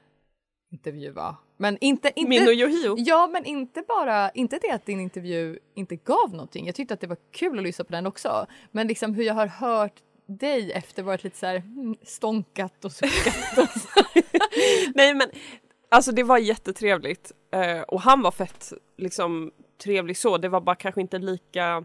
intervju 0.72 1.10
var. 1.10 1.34
Men 1.56 1.78
inte, 1.80 2.12
inte 2.16 2.28
Min 2.28 2.48
och 2.48 2.54
Yohio. 2.54 2.94
Ja, 2.98 3.26
men 3.32 3.44
inte 3.44 3.82
bara, 3.88 4.30
inte 4.30 4.58
det 4.62 4.70
att 4.70 4.86
din 4.86 5.00
intervju 5.00 5.58
inte 5.74 5.96
gav 5.96 6.30
någonting. 6.30 6.66
Jag 6.66 6.74
tyckte 6.74 6.94
att 6.94 7.00
det 7.00 7.06
var 7.06 7.18
kul 7.30 7.58
att 7.58 7.64
lyssna 7.64 7.84
på 7.84 7.92
den 7.92 8.06
också. 8.06 8.46
Men 8.72 8.86
liksom 8.86 9.14
hur 9.14 9.24
jag 9.24 9.34
har 9.34 9.46
hört 9.46 10.02
dig 10.26 10.72
efter 10.72 11.02
varit 11.02 11.24
lite 11.24 11.38
så 11.38 11.46
här 11.46 11.56
mm, 11.56 11.96
stånkat 12.02 12.84
och 12.84 12.92
suckat. 12.92 13.58
Och 13.58 13.80
så. 13.80 14.02
Nej 14.94 15.14
men 15.14 15.30
alltså 15.96 16.12
det 16.12 16.22
var 16.22 16.38
jättetrevligt 16.38 17.32
eh, 17.52 17.80
och 17.80 18.00
han 18.00 18.22
var 18.22 18.30
fett 18.30 18.72
liksom 18.98 19.50
trevlig 19.84 20.16
så. 20.16 20.38
Det 20.38 20.48
var 20.48 20.60
bara 20.60 20.76
kanske 20.76 21.00
inte 21.00 21.18
lika 21.18 21.84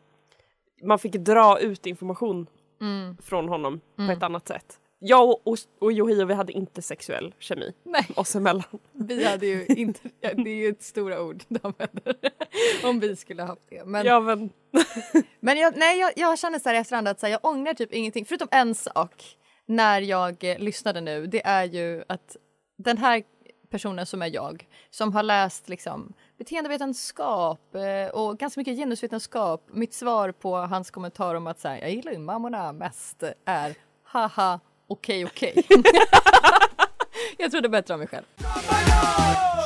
man 0.83 0.99
fick 0.99 1.13
dra 1.13 1.59
ut 1.59 1.85
information 1.85 2.47
Mm. 2.81 3.17
från 3.17 3.49
honom 3.49 3.81
på 3.95 4.03
ett 4.03 4.23
annat 4.23 4.47
sätt. 4.47 4.79
Jag 4.99 5.29
och, 5.29 5.41
och, 5.47 5.57
och 5.79 5.91
Yohio 5.91 6.25
vi 6.25 6.33
hade 6.33 6.53
inte 6.53 6.81
sexuell 6.81 7.33
kemi 7.39 7.73
Nej, 7.83 8.07
oss 8.15 8.35
emellan. 8.35 8.63
vi 8.93 9.25
hade 9.25 9.45
ju 9.47 9.65
inte, 9.69 9.99
det 10.19 10.49
är 10.49 10.55
ju 10.55 10.69
ett 10.69 10.83
stora 10.83 11.21
ord 11.23 11.43
de 11.47 11.59
använder. 11.63 12.15
Om 12.83 12.99
vi 12.99 13.15
skulle 13.15 13.41
ha 13.41 13.47
haft 13.49 13.69
det. 13.69 13.85
Men, 13.85 14.05
Ja 14.05 14.19
men 14.19 14.49
men 15.39 15.57
jag, 15.57 15.73
nej, 15.77 15.99
jag, 15.99 16.11
jag 16.15 16.39
känner 16.39 16.59
så 16.59 16.69
här 16.69 16.75
i 16.75 16.79
efterhand 16.79 17.07
att 17.07 17.19
så 17.19 17.25
här, 17.25 17.31
jag 17.31 17.45
ångrar 17.45 17.73
typ 17.73 17.93
ingenting. 17.93 18.25
Förutom 18.25 18.47
en 18.51 18.75
sak 18.75 19.37
när 19.65 20.01
jag 20.01 20.43
eh, 20.43 20.59
lyssnade 20.59 21.01
nu. 21.01 21.27
Det 21.27 21.45
är 21.45 21.63
ju 21.63 22.03
att 22.09 22.37
den 22.77 22.97
här 22.97 23.23
personen 23.71 24.05
som 24.05 24.21
är 24.21 24.27
jag, 24.27 24.67
som 24.89 25.13
har 25.13 25.23
läst 25.23 25.69
liksom 25.69 26.13
beteendevetenskap 26.37 27.75
eh, 27.75 28.07
och 28.13 28.37
ganska 28.37 28.59
mycket 28.59 28.77
genusvetenskap. 28.77 29.63
Mitt 29.71 29.93
svar 29.93 30.31
på 30.31 30.55
hans 30.57 30.91
kommentar 30.91 31.35
om 31.35 31.47
att 31.47 31.59
så 31.59 31.67
här, 31.67 31.77
jag 31.77 31.91
gillar 31.91 32.11
ju 32.11 32.17
mammorna 32.17 32.71
mest 32.73 33.23
är 33.45 33.75
haha 34.03 34.59
okej 34.87 35.25
okej. 35.25 35.65
jag 37.37 37.51
trodde 37.51 37.69
bättre 37.69 37.93
om 37.93 37.99
mig 37.99 38.07
själv. 38.07 38.25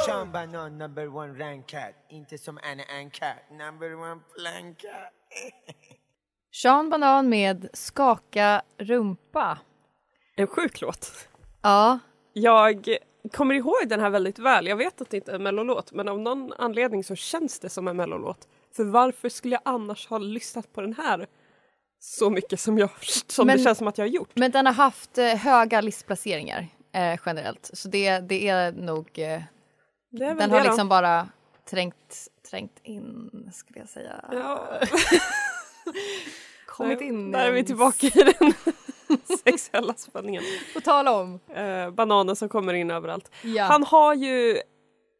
Sean 0.05 0.31
Banan, 0.31 0.77
number 0.77 1.15
one 1.15 1.33
rank 1.45 1.67
cat. 1.67 1.93
Inte 2.09 2.37
som 2.37 2.59
Anna 2.63 2.83
Ann 2.99 3.09
cat. 3.09 3.35
Number 3.51 3.95
one 3.95 4.21
plank 4.37 4.77
cat. 4.79 5.13
Sean 6.51 6.89
Banan 6.89 7.29
med 7.29 7.69
Skaka 7.73 8.61
rumpa. 8.77 9.57
en 10.37 10.47
sjuk 10.47 10.81
låt. 10.81 11.27
Ja, 11.61 11.99
Jag 12.33 12.97
kommer 13.33 13.55
ihåg 13.55 13.75
den 13.87 13.99
här 13.99 14.09
väldigt 14.09 14.39
väl. 14.39 14.67
Jag 14.67 14.75
vet 14.75 15.01
att 15.01 15.09
det 15.09 15.17
inte 15.17 15.31
är 15.31 15.35
en 15.35 15.43
mellolåt 15.43 15.91
men 15.91 16.07
av 16.07 16.19
någon 16.19 16.53
anledning 16.53 17.03
så 17.03 17.15
känns 17.15 17.59
det 17.59 17.69
som 17.69 17.87
en 17.87 17.95
mellolåt. 17.97 18.47
För 18.75 18.83
varför 18.83 19.29
skulle 19.29 19.55
jag 19.55 19.61
annars 19.65 20.07
ha 20.07 20.17
lyssnat 20.17 20.73
på 20.73 20.81
den 20.81 20.93
här 20.93 21.27
så 21.99 22.29
mycket 22.29 22.59
som, 22.59 22.77
jag, 22.77 22.89
som 23.27 23.47
Men- 23.47 23.57
det 23.57 23.63
känns 23.63 23.77
som 23.77 23.87
att 23.87 23.97
jag 23.97 24.05
har 24.05 24.09
gjort? 24.09 24.29
men 24.33 24.51
den 24.51 24.65
har 24.65 24.73
haft 24.73 25.17
eh, 25.17 25.25
höga 25.27 25.81
listplaceringar 25.81 26.67
eh, 26.91 27.19
generellt. 27.25 27.69
Så 27.73 27.87
det, 27.87 28.19
det 28.19 28.47
är 28.49 28.71
nog... 28.71 29.07
Eh, 29.19 29.41
Det 30.11 30.25
är 30.25 30.35
den 30.35 30.51
har 30.51 30.57
då. 30.59 30.63
liksom 30.63 30.89
bara 30.89 31.29
trängt, 31.69 32.27
trängt 32.49 32.79
in, 32.83 33.29
skulle 33.53 33.79
jag 33.79 33.89
säga. 33.89 34.25
Ja. 34.31 34.67
Kommit 36.77 36.99
Där- 36.99 37.05
in. 37.05 37.31
Där 37.31 37.47
är 37.47 37.51
vi 37.51 37.63
tillbaka 37.63 38.07
i 38.07 38.33
den 38.39 38.53
sexuella 39.45 39.93
spänningen. 39.93 40.43
På 40.73 40.81
tala 40.81 41.19
om. 41.21 41.39
Eh, 41.55 41.91
bananen 41.91 42.35
som 42.35 42.49
kommer 42.49 42.73
in 42.73 42.91
överallt. 42.91 43.31
Ja. 43.43 43.63
Han 43.63 43.83
har 43.83 44.13
ju 44.13 44.57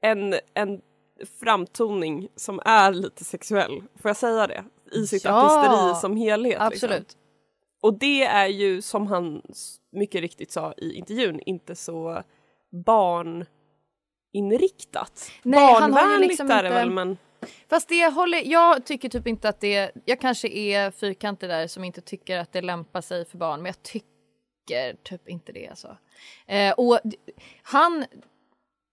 en, 0.01 0.35
en 0.53 0.81
framtoning 1.39 2.27
som 2.35 2.59
är 2.65 2.91
lite 2.91 3.23
sexuell, 3.23 3.83
får 4.01 4.09
jag 4.09 4.17
säga 4.17 4.47
det? 4.47 4.63
I 4.91 5.07
sitt 5.07 5.25
Ja. 5.25 5.45
artisteri 5.45 5.95
som 6.01 6.17
helhet. 6.17 6.61
Absolut. 6.61 6.99
Liksom. 6.99 7.19
Och 7.81 7.99
det 7.99 8.23
är 8.23 8.47
ju 8.47 8.81
som 8.81 9.07
han 9.07 9.41
mycket 9.91 10.21
riktigt 10.21 10.51
sa 10.51 10.73
i 10.77 10.93
intervjun 10.93 11.39
inte 11.45 11.75
så 11.75 12.23
barninriktat. 12.85 15.31
Nej, 15.43 15.73
han 15.73 15.81
har 15.81 15.87
ju 15.89 15.93
Barnvänligt 15.93 16.29
liksom 16.29 16.51
är 16.51 16.63
det 16.63 16.69
väl 16.69 16.89
men 16.89 17.17
Fast 17.69 17.89
det 17.89 18.07
håller, 18.13 18.41
jag 18.45 18.85
tycker 18.85 19.09
typ 19.09 19.27
inte 19.27 19.49
att 19.49 19.59
det, 19.59 19.91
jag 20.05 20.19
kanske 20.21 20.47
är 20.47 20.91
fyrkantig 20.91 21.49
där 21.49 21.67
som 21.67 21.83
inte 21.83 22.01
tycker 22.01 22.37
att 22.39 22.51
det 22.51 22.61
lämpar 22.61 23.01
sig 23.01 23.25
för 23.25 23.37
barn 23.37 23.61
men 23.61 23.65
jag 23.65 23.83
tycker 23.83 24.95
typ 25.03 25.29
inte 25.29 25.51
det 25.51 25.67
alltså. 25.67 25.97
Eh, 26.47 26.71
och 26.73 26.99
han 27.63 28.05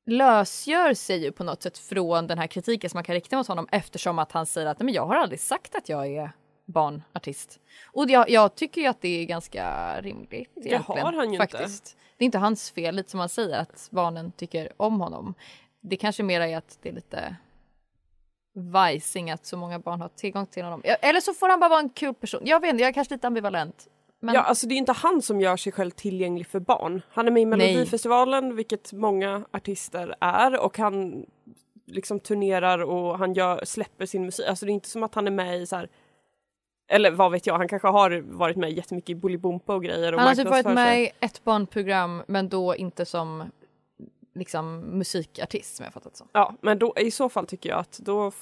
lösgör 0.07 0.95
sig 0.95 1.25
ju 1.25 1.33
på 1.33 1.45
något 1.45 1.63
sätt 1.63 1.79
från 1.79 2.27
den 2.27 2.39
här 2.39 2.47
kritiken 2.47 2.91
som 2.91 2.97
man 2.97 3.05
kan 3.05 3.15
rikta 3.15 3.37
mot 3.37 3.47
honom 3.47 3.69
eftersom 3.73 4.19
att 4.19 4.33
han 4.33 4.47
säger 4.47 4.67
att 4.67 4.79
"Nej, 4.79 4.85
men 4.85 4.95
jag 4.95 5.07
har 5.07 5.17
aldrig 5.17 5.41
sagt 5.41 5.75
att 5.75 5.89
jag 5.89 6.07
är 6.07 6.33
barnartist. 6.65 7.61
Och 7.85 8.11
jag, 8.11 8.31
jag 8.31 8.55
tycker 8.55 8.81
ju 8.81 8.87
att 8.87 9.01
det 9.01 9.09
är 9.23 9.25
ganska 9.25 9.97
rimligt 10.01 10.51
egentligen. 10.57 11.03
har 11.07 11.13
han 11.13 11.33
ju 11.33 11.41
inte. 11.41 11.59
faktiskt. 11.59 11.97
Det 12.17 12.25
är 12.25 12.27
inte 12.27 12.39
hans 12.39 12.71
fel, 12.71 12.95
lite 12.95 13.11
som 13.11 13.21
han 13.21 13.29
säger 13.29 13.59
att 13.59 13.89
barnen 13.91 14.33
tycker 14.33 14.73
om 14.77 15.01
honom. 15.01 15.35
Det 15.81 15.97
kanske 15.97 16.23
mer 16.23 16.41
är 16.41 16.57
att 16.57 16.79
det 16.83 16.89
är 16.89 16.93
lite 16.93 17.37
vajsing 18.55 19.31
att 19.31 19.47
så 19.47 19.57
många 19.57 19.79
barn 19.79 20.01
har 20.01 20.09
tillgång 20.09 20.47
till 20.47 20.63
honom. 20.65 20.83
Eller 20.85 21.21
så 21.21 21.35
får 21.35 21.49
han 21.49 21.61
bara 21.61 21.71
vara 21.71 21.81
en 21.81 21.91
kul 21.91 22.15
person. 22.15 22.41
Jag 22.45 22.61
vet 22.61 22.71
inte, 22.71 22.83
jag 22.83 22.89
är 22.89 22.93
kanske 22.93 23.15
lite 23.15 23.27
ambivalent. 23.27 23.89
Men 24.21 24.35
Ja, 24.35 24.41
alltså 24.41 24.67
det 24.67 24.75
är 24.75 24.77
inte 24.77 24.93
han 24.93 25.23
som 25.23 25.41
gör 25.41 25.57
sig 25.57 25.73
själv 25.73 25.91
tillgänglig 25.91 26.47
för 26.47 26.61
barn. 26.61 27.03
Han 27.11 27.27
är 27.27 27.31
med 27.31 27.43
i 27.43 27.47
Melodifestivalen, 27.47 28.57
vilket 28.57 28.93
många 28.93 29.45
artister 29.51 30.15
är 30.21 30.61
och 30.61 30.79
han 30.79 31.27
liksom 31.87 32.21
turnerar 32.21 32.79
och 32.79 33.19
han 33.19 33.35
gör, 33.35 33.65
släpper 33.65 34.07
sin 34.07 34.25
musik. 34.25 34.47
Alltså 34.47 34.67
det 34.67 34.73
är 34.73 34.75
inte 34.75 34.89
som 34.89 35.03
att 35.03 35.15
han 35.15 35.27
är 35.27 35.31
med 35.31 35.61
i 35.61 35.67
så 35.67 35.77
här 35.77 35.89
eller 36.89 37.11
vad 37.11 37.33
vet 37.33 37.47
jag, 37.47 37.59
han 37.59 37.69
kanske 37.69 37.89
har 37.89 38.21
varit 38.21 38.57
med 38.57 38.73
jättemycket 38.73 39.11
i 39.11 39.15
Bolibompa 39.15 39.75
och 39.75 39.85
grejer. 39.85 40.13
Och 40.13 40.21
han 40.21 40.29
har 40.29 40.35
typ 40.35 40.49
varit 40.49 40.67
med 40.67 41.03
i 41.03 41.11
ett 41.21 41.45
barnprogram 41.45 42.23
men 42.27 42.49
då 42.49 42.77
inte 42.77 43.05
som 43.05 43.51
liksom 44.35 44.79
musikartist 44.79 45.77
som 45.77 45.85
jag 45.85 45.93
fattat 45.93 46.17
som. 46.17 46.29
Ja, 46.33 46.55
men 46.61 46.79
då, 46.79 46.95
i 46.97 47.11
så 47.11 47.29
fall 47.29 47.47
tycker 47.47 47.71
jag 47.71 47.79
att 47.79 47.99
då 47.99 48.33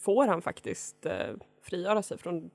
får 0.00 0.26
han 0.26 0.42
faktiskt 0.42 1.06
eh, 1.06 1.12
frigöra 1.62 2.02
sig 2.02 2.18
från 2.18 2.50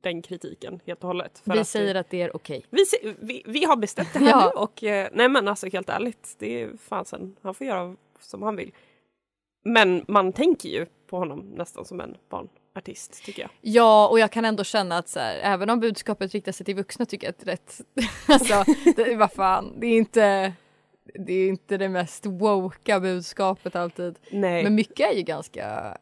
den 0.00 0.22
kritiken 0.22 0.80
helt 0.86 1.00
och 1.00 1.06
hållet. 1.06 1.42
Vi 1.44 1.58
att 1.58 1.68
säger 1.68 1.94
det, 1.94 2.00
att 2.00 2.10
det 2.10 2.22
är 2.22 2.36
okej. 2.36 2.64
vi, 2.70 2.84
vi, 3.20 3.42
vi 3.46 3.64
har 3.64 3.76
bestämt 3.76 4.12
det 4.12 4.18
här 4.18 4.26
Ja. 4.30 4.52
nu 4.54 4.60
och 4.60 4.84
eh, 4.84 5.08
nej 5.12 5.28
men 5.28 5.48
alltså 5.48 5.66
helt 5.68 5.88
ärligt, 5.88 6.36
det 6.38 6.62
är 6.62 6.76
fasen, 6.76 7.36
han 7.42 7.54
får 7.54 7.66
göra 7.66 7.96
som 8.20 8.42
han 8.42 8.56
vill. 8.56 8.72
Men 9.64 10.04
man 10.08 10.32
tänker 10.32 10.68
ju 10.68 10.86
på 11.06 11.18
honom 11.18 11.40
nästan 11.40 11.84
som 11.84 12.00
en 12.00 12.16
barnartist 12.28 13.24
tycker 13.24 13.42
jag. 13.42 13.50
Ja, 13.60 14.08
och 14.08 14.18
jag 14.18 14.30
kan 14.30 14.44
ändå 14.44 14.64
känna 14.64 14.98
att 14.98 15.08
så 15.08 15.20
här, 15.20 15.38
även 15.38 15.70
om 15.70 15.80
budskapet 15.80 16.32
riktar 16.32 16.52
sig 16.52 16.66
till 16.66 16.76
vuxna 16.76 17.06
tycker 17.06 17.26
jag 17.26 17.30
att 17.30 17.38
det 17.38 17.50
är 17.50 17.52
rätt. 17.52 17.80
alltså, 18.28 18.72
det, 18.96 19.14
vad 19.14 19.32
fan, 19.32 19.74
det 19.80 19.86
är 19.86 19.96
inte 19.96 20.52
det 21.14 21.32
är 21.32 21.48
inte 21.48 21.76
det 21.76 21.88
mest 21.88 22.26
woka 22.26 23.00
budskapet 23.00 23.76
alltid. 23.76 24.18
Nej. 24.30 24.64
Men 24.64 24.74
mycket 24.74 25.10
är 25.10 25.14
ju 25.14 25.22
ganska 25.22 25.96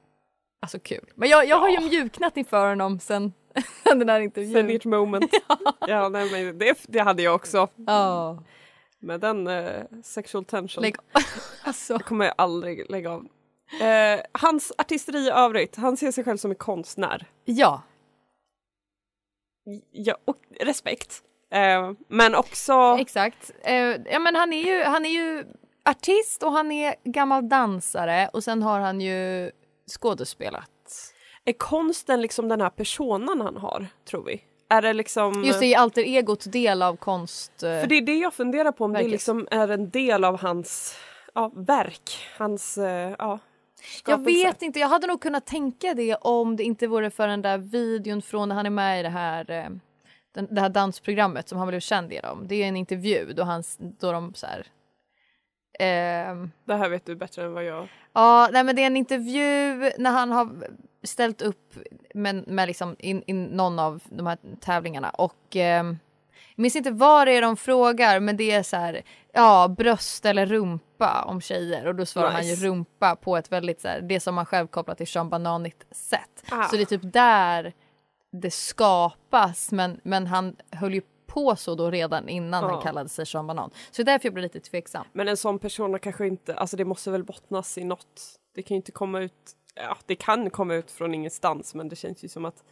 alltså, 0.60 0.78
kul. 0.78 1.10
Men 1.14 1.28
jag, 1.28 1.46
jag 1.46 1.56
har 1.56 1.68
ju 1.68 1.80
mjuknat 1.80 2.36
inför 2.36 2.68
honom 2.68 3.00
sen, 3.00 3.32
sen 3.84 3.98
den 3.98 4.08
här 4.08 4.20
intervjun. 4.20 4.52
Sen 4.52 4.70
ert 4.70 4.84
moment. 4.84 5.32
ja, 5.86 6.08
nej, 6.08 6.30
men 6.32 6.58
det, 6.58 6.78
det 6.88 6.98
hade 6.98 7.22
jag 7.22 7.34
också. 7.34 7.68
Ja, 7.86 8.42
Med 8.98 9.20
den 9.20 9.46
eh, 9.46 9.82
sexual 10.02 10.44
tension. 10.44 10.82
lägg 10.82 10.96
alltså. 11.62 11.92
Jag 11.92 12.04
kommer 12.04 12.32
aldrig 12.36 12.90
lägga 12.90 13.10
av. 13.10 13.26
Eh, 13.80 14.20
hans 14.32 14.72
artisteri 14.78 15.26
i 15.26 15.30
övrigt, 15.30 15.76
han 15.76 15.96
ser 15.96 16.10
sig 16.10 16.24
själv 16.24 16.36
som 16.36 16.50
en 16.50 16.56
konstnär. 16.56 17.26
Ja, 17.44 17.82
Ja, 19.90 20.16
och 20.24 20.36
respekt. 20.60 21.22
Eh, 21.54 21.92
men 22.08 22.34
också... 22.34 22.96
exakt. 23.00 23.50
Eh, 23.64 23.74
ja, 24.10 24.18
men 24.18 24.36
han, 24.36 24.52
är 24.52 24.62
ju, 24.62 24.82
han 24.84 25.06
är 25.06 25.10
ju 25.10 25.44
artist 25.84 26.42
och 26.42 26.52
han 26.52 26.72
är 26.72 26.94
gammal 27.04 27.48
dansare 27.48 28.30
och 28.32 28.44
sen 28.44 28.62
har 28.62 28.80
han 28.80 29.00
ju 29.00 29.50
skådespelat. 29.86 30.70
Är 31.44 31.52
konsten 31.52 32.20
liksom 32.20 32.48
den 32.48 32.60
här 32.60 32.70
personan 32.70 33.40
han 33.40 33.56
har, 33.56 33.86
tror 34.10 34.24
vi? 34.24 34.42
Är 34.68 34.82
det 34.82 34.92
liksom... 34.92 35.44
Just 35.44 35.60
det, 35.60 35.74
är 35.74 35.78
alter 35.78 36.02
egot 36.02 36.52
del 36.52 36.82
av 36.82 36.96
konst. 36.96 37.62
eh, 37.62 37.80
För 37.80 37.86
det 37.86 37.94
är 37.94 38.02
det 38.02 38.18
jag 38.18 38.34
funderar 38.34 38.72
på, 38.72 38.84
om 38.84 38.90
det 38.92 38.96
Verkligen. 38.96 39.10
liksom 39.10 39.48
är 39.50 39.68
en 39.68 39.90
del 39.90 40.24
av 40.24 40.40
hans 40.40 40.96
ja, 41.34 41.52
verk. 41.54 42.28
Hans, 42.38 42.78
eh, 42.78 43.14
ja. 43.18 43.38
Jag 44.06 44.24
vet 44.24 44.62
inte, 44.62 44.80
jag 44.80 44.88
hade 44.88 45.06
nog 45.06 45.20
kunnat 45.20 45.46
tänka 45.46 45.94
det 45.94 46.14
om 46.14 46.56
det 46.56 46.62
inte 46.62 46.86
vore 46.86 47.10
för 47.10 47.28
den 47.28 47.42
där 47.42 47.58
videon 47.58 48.22
från 48.22 48.48
när 48.48 48.56
han 48.56 48.66
är 48.66 48.70
med 48.70 49.00
i 49.00 49.02
det 49.02 49.08
här, 49.08 49.70
den, 50.34 50.48
det 50.50 50.60
här 50.60 50.68
dansprogrammet 50.68 51.48
som 51.48 51.58
han 51.58 51.68
blev 51.68 51.80
känd 51.80 52.12
genom. 52.12 52.48
Det 52.48 52.54
är 52.54 52.68
en 52.68 52.76
intervju 52.76 53.32
då, 53.32 53.42
han, 53.42 53.62
då 53.78 54.12
de 54.12 54.34
så 54.34 54.46
här, 54.46 54.66
ehm, 55.78 56.50
Det 56.64 56.74
här 56.74 56.88
vet 56.88 57.06
du 57.06 57.16
bättre 57.16 57.44
än 57.44 57.52
vad 57.52 57.64
jag... 57.64 57.88
Ja, 58.12 58.48
nej 58.52 58.64
men 58.64 58.76
det 58.76 58.82
är 58.82 58.86
en 58.86 58.96
intervju 58.96 59.74
när 59.98 60.10
han 60.10 60.32
har 60.32 60.50
ställt 61.02 61.42
upp 61.42 61.74
med, 62.14 62.48
med 62.48 62.68
liksom 62.68 62.96
in, 62.98 63.22
in 63.26 63.44
någon 63.44 63.78
av 63.78 64.02
de 64.04 64.26
här 64.26 64.38
tävlingarna 64.60 65.10
och 65.10 65.56
eh, 65.56 65.84
jag 66.56 66.62
minns 66.62 66.76
inte 66.76 66.90
vad 66.90 67.26
det 67.26 67.32
är 67.32 67.42
de 67.42 67.56
frågar 67.56 68.20
men 68.20 68.36
det 68.36 68.50
är 68.50 68.62
så 68.62 68.76
här, 68.76 69.02
ja 69.32 69.68
bröst 69.68 70.26
eller 70.26 70.46
rumpa 70.46 71.24
om 71.26 71.40
tjejer 71.40 71.86
och 71.86 71.94
då 71.94 72.06
svarar 72.06 72.30
han 72.30 72.44
ju 72.44 72.50
Nice. 72.50 72.66
rumpa 72.66 73.16
på 73.16 73.36
ett 73.36 73.52
väldigt 73.52 73.80
så 73.80 73.88
här, 73.88 74.00
det 74.00 74.20
som 74.20 74.34
man 74.34 74.46
själv 74.46 74.66
kopplar 74.66 74.94
till 74.94 75.06
Sean 75.06 75.28
Bananigt 75.30 75.84
sätt. 75.90 76.44
Ah. 76.50 76.68
Så 76.68 76.76
det 76.76 76.82
är 76.82 76.86
typ 76.86 77.12
där 77.12 77.72
det 78.40 78.50
skapas 78.50 79.72
men, 79.72 80.00
men 80.02 80.26
han 80.26 80.56
höll 80.70 80.94
ju 80.94 81.02
på 81.26 81.56
så 81.56 81.74
då 81.74 81.90
redan 81.90 82.28
innan 82.28 82.64
Ja. 82.64 82.70
han 82.70 82.82
kallade 82.82 83.08
sig 83.08 83.26
Sean 83.26 83.46
Banan. 83.46 83.70
Så 83.90 84.02
det 84.02 84.10
är 84.10 84.14
därför 84.14 84.26
jag 84.26 84.34
blir 84.34 84.42
lite 84.42 84.60
tveksam. 84.60 85.06
Men 85.12 85.28
en 85.28 85.36
sån 85.36 85.58
person 85.58 85.98
kanske 85.98 86.26
inte, 86.26 86.54
alltså 86.54 86.76
det 86.76 86.84
måste 86.84 87.10
väl 87.10 87.24
bottnas 87.24 87.78
i 87.78 87.84
något. 87.84 88.20
Det 88.54 88.62
kan 88.62 88.74
ju 88.74 88.76
inte 88.76 88.92
komma 88.92 89.20
ut, 89.20 89.52
ja 89.74 89.96
det 90.06 90.14
kan 90.14 90.50
komma 90.50 90.74
ut 90.74 90.90
från 90.90 91.14
ingenstans 91.14 91.74
men 91.74 91.88
det 91.88 91.96
känns 91.96 92.24
ju 92.24 92.28
som 92.28 92.44
att 92.44 92.64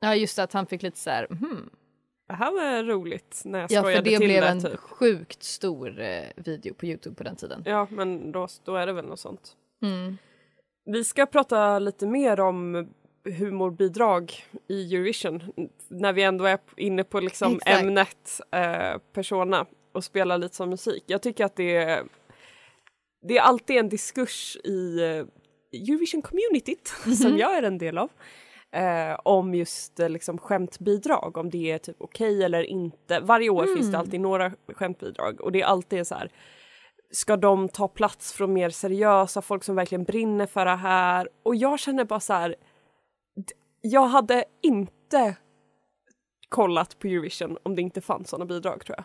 Ja 0.00 0.14
just 0.14 0.36
det, 0.36 0.42
att 0.42 0.52
han 0.52 0.66
fick 0.66 0.82
lite 0.82 0.98
så 0.98 1.10
här, 1.10 1.26
hmm, 1.26 1.70
det 2.28 2.34
här 2.34 2.52
var 2.52 2.82
roligt 2.84 3.42
när 3.44 3.58
jag 3.58 3.70
Ja, 3.70 3.80
skojade 3.82 3.96
för 4.04 4.10
det 4.10 4.18
till 4.18 4.26
blev 4.28 4.42
det 4.42 4.48
en 4.48 4.62
typ. 4.62 4.76
sjukt 4.80 5.42
stor 5.42 6.00
eh, 6.00 6.22
video 6.36 6.74
på 6.74 6.86
Youtube 6.86 7.16
på 7.16 7.22
den 7.24 7.36
tiden. 7.36 7.62
Ja 7.66 7.86
men 7.90 8.32
då, 8.32 8.48
då 8.64 8.76
är 8.76 8.86
det 8.86 8.92
väl 8.92 9.04
något 9.04 9.20
sånt. 9.20 9.56
Mm. 9.82 10.18
Vi 10.84 11.04
ska 11.04 11.26
prata 11.26 11.78
lite 11.78 12.06
mer 12.06 12.40
om 12.40 12.88
humorbidrag 13.26 14.44
i 14.68 14.94
Eurovision 14.94 15.42
när 15.88 16.12
vi 16.12 16.22
ändå 16.22 16.44
är 16.44 16.58
inne 16.76 17.04
på 17.04 17.20
liksom 17.20 17.56
Exakt. 17.56 17.80
ämnet 17.80 18.40
eh, 18.52 18.98
persona 19.12 19.66
och 19.92 20.04
spelar 20.04 20.38
lite 20.38 20.56
som 20.56 20.70
musik. 20.70 21.04
Jag 21.06 21.22
tycker 21.22 21.44
att 21.44 21.56
det 21.56 21.76
är, 21.76 22.04
det 23.28 23.38
är 23.38 23.42
alltid 23.42 23.76
en 23.76 23.88
diskurs 23.88 24.56
i 24.64 25.02
eh, 25.02 25.24
Eurovision-communityt 25.80 27.14
som 27.22 27.38
jag 27.38 27.56
är 27.56 27.62
en 27.62 27.78
del 27.78 27.98
av 27.98 28.10
eh, 28.72 29.20
om 29.24 29.54
just 29.54 30.00
eh, 30.00 30.08
liksom 30.08 30.38
skämtbidrag, 30.38 31.36
om 31.36 31.50
det 31.50 31.70
är 31.70 31.78
typ 31.78 31.96
okej 31.98 32.44
eller 32.44 32.62
inte. 32.62 33.20
Varje 33.20 33.50
år 33.50 33.74
finns 33.76 33.92
det 33.92 33.98
alltid 33.98 34.20
några 34.20 34.52
skämtbidrag 34.68 35.40
och 35.40 35.52
det 35.52 35.60
är 35.60 35.66
alltid 35.66 36.06
så 36.06 36.14
här 36.14 36.30
ska 37.10 37.36
de 37.36 37.68
ta 37.68 37.88
plats 37.88 38.32
från 38.32 38.52
mer 38.52 38.70
seriösa 38.70 39.42
folk 39.42 39.64
som 39.64 39.76
verkligen 39.76 40.04
brinner 40.04 40.46
för 40.46 40.64
det 40.64 40.76
här? 40.76 41.28
Och 41.42 41.56
jag 41.56 41.80
känner 41.80 42.04
bara 42.04 42.20
så 42.20 42.32
här. 42.32 42.56
Jag 43.88 44.06
hade 44.06 44.44
inte 44.62 45.36
kollat 46.48 46.98
på 46.98 47.06
Eurovision 47.06 47.58
om 47.62 47.76
det 47.76 47.82
inte 47.82 48.00
fanns 48.00 48.30
sådana 48.30 48.44
bidrag 48.44 48.84
tror 48.84 48.98
jag. 48.98 49.04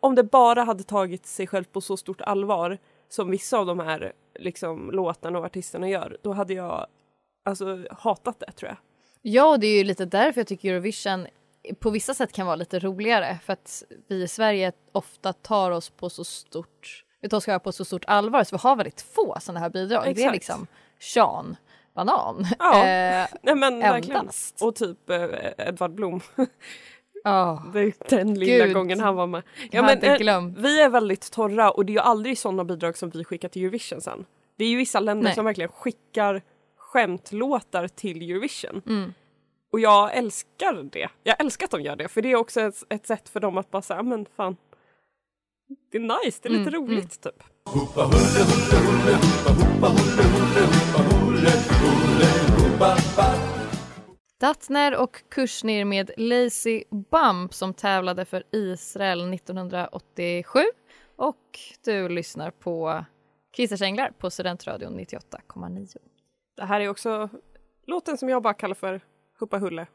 Om 0.00 0.14
det 0.14 0.24
bara 0.24 0.62
hade 0.62 0.82
tagit 0.82 1.26
sig 1.26 1.46
själv 1.46 1.64
på 1.64 1.80
så 1.80 1.96
stort 1.96 2.20
allvar 2.20 2.78
som 3.08 3.30
vissa 3.30 3.58
av 3.58 3.66
de 3.66 3.80
här 3.80 4.12
liksom, 4.38 4.90
låtarna 4.90 5.38
och 5.38 5.44
artisterna 5.44 5.88
gör, 5.88 6.18
då 6.22 6.32
hade 6.32 6.54
jag 6.54 6.86
alltså 7.44 7.84
hatat 7.90 8.40
det 8.40 8.52
tror 8.52 8.68
jag. 8.68 8.78
Ja, 9.22 9.46
och 9.46 9.60
det 9.60 9.66
är 9.66 9.78
ju 9.78 9.84
lite 9.84 10.04
därför 10.04 10.40
jag 10.40 10.46
tycker 10.46 10.72
Eurovision 10.72 11.26
på 11.80 11.90
vissa 11.90 12.14
sätt 12.14 12.32
kan 12.32 12.46
vara 12.46 12.56
lite 12.56 12.78
roligare 12.78 13.38
för 13.44 13.52
att 13.52 13.82
vi 14.08 14.22
i 14.22 14.28
Sverige 14.28 14.72
ofta 14.92 15.32
tar 15.32 15.70
oss 15.70 15.90
på 15.90 16.10
så 16.10 16.24
stort 16.24 17.04
vi 17.20 17.28
tar 17.28 17.36
oss 17.36 17.62
på 17.62 17.72
så 17.72 17.84
stort 17.84 18.04
allvar 18.06 18.44
så 18.44 18.56
vi 18.56 18.60
har 18.60 18.76
väldigt 18.76 19.00
få 19.00 19.36
sådana 19.40 19.60
här 19.60 19.70
bidrag. 19.70 20.04
Det 20.04 20.08
är 20.08 20.12
Exakt. 20.12 20.34
liksom 20.34 20.66
Sean 21.00 21.56
Banan. 21.96 22.46
Ja. 22.58 22.74
Eh, 22.78 23.26
Nej 23.42 23.54
men 23.54 23.78
verkligen. 23.78 24.20
endast. 24.20 24.62
Och 24.62 24.74
typ 24.74 25.10
eh, 25.10 25.24
Edvard 25.68 25.90
Blom. 25.94 26.20
ja. 27.24 27.62
Det 27.72 27.80
är 27.80 27.92
den 28.08 28.34
lilla 28.34 28.64
Gud. 28.64 28.74
gången 28.74 29.00
han 29.00 29.14
var 29.14 29.26
med. 29.26 29.42
Jag 29.70 29.82
hade 29.82 30.06
eh. 30.06 30.42
Vi 30.56 30.80
är 30.82 30.88
väldigt 30.88 31.32
torra 31.32 31.70
och 31.70 31.86
det 31.86 31.90
är 31.92 31.94
ju 31.94 32.00
aldrig 32.00 32.38
sådana 32.38 32.64
bidrag 32.64 32.96
som 32.98 33.10
vi 33.10 33.24
skickar 33.24 33.48
till 33.48 33.62
Eurovision 33.62 34.00
sen. 34.00 34.24
Det 34.58 34.64
är 34.64 34.68
ju 34.68 34.76
vissa 34.76 35.00
länder 35.00 35.24
Nej. 35.24 35.34
som 35.34 35.44
verkligen 35.44 35.70
skickar 35.70 36.42
skämtlåtar 36.76 37.88
till 37.88 38.30
Eurovision. 38.30 38.82
Mm. 38.86 39.14
Och 39.72 39.80
jag 39.80 40.16
älskar 40.16 40.88
det. 40.92 41.08
Jag 41.22 41.40
älskar 41.40 41.64
att 41.64 41.70
de 41.70 41.80
gör 41.82 41.96
det 41.96 42.08
för 42.08 42.22
det 42.22 42.32
är 42.32 42.36
också 42.36 42.60
ett, 42.60 42.82
ett 42.88 43.06
sätt 43.06 43.28
för 43.28 43.40
dem 43.40 43.58
att 43.58 43.70
bara 43.70 43.82
säga 43.82 44.02
men 44.02 44.26
fan. 44.36 44.56
Det 45.92 45.98
är 45.98 46.24
nice, 46.24 46.38
det 46.42 46.48
är 46.48 46.50
lite 46.50 46.68
Mm, 46.76 46.86
roligt 46.88 47.20
typ. 47.20 47.42
Datner 54.40 54.96
och 54.96 55.22
Kushner 55.28 55.84
med 55.84 56.10
Lazy 56.16 56.84
Bump 56.90 57.54
som 57.54 57.74
tävlade 57.74 58.24
för 58.24 58.44
Israel 58.52 59.34
1987. 59.34 60.60
Och 61.16 61.58
du 61.84 62.08
lyssnar 62.08 62.50
på 62.50 63.04
Christers 63.56 63.82
Änglar 63.82 64.12
på 64.18 64.30
Studentradion 64.30 65.00
98,9. 65.00 65.96
Det 66.56 66.64
här 66.64 66.80
är 66.80 66.88
också 66.88 67.28
låten 67.86 68.18
som 68.18 68.28
jag 68.28 68.42
bara 68.42 68.54
kallar 68.54 68.74
för 68.74 69.00
Huppa 69.38 69.58
Hulle. 69.58 69.86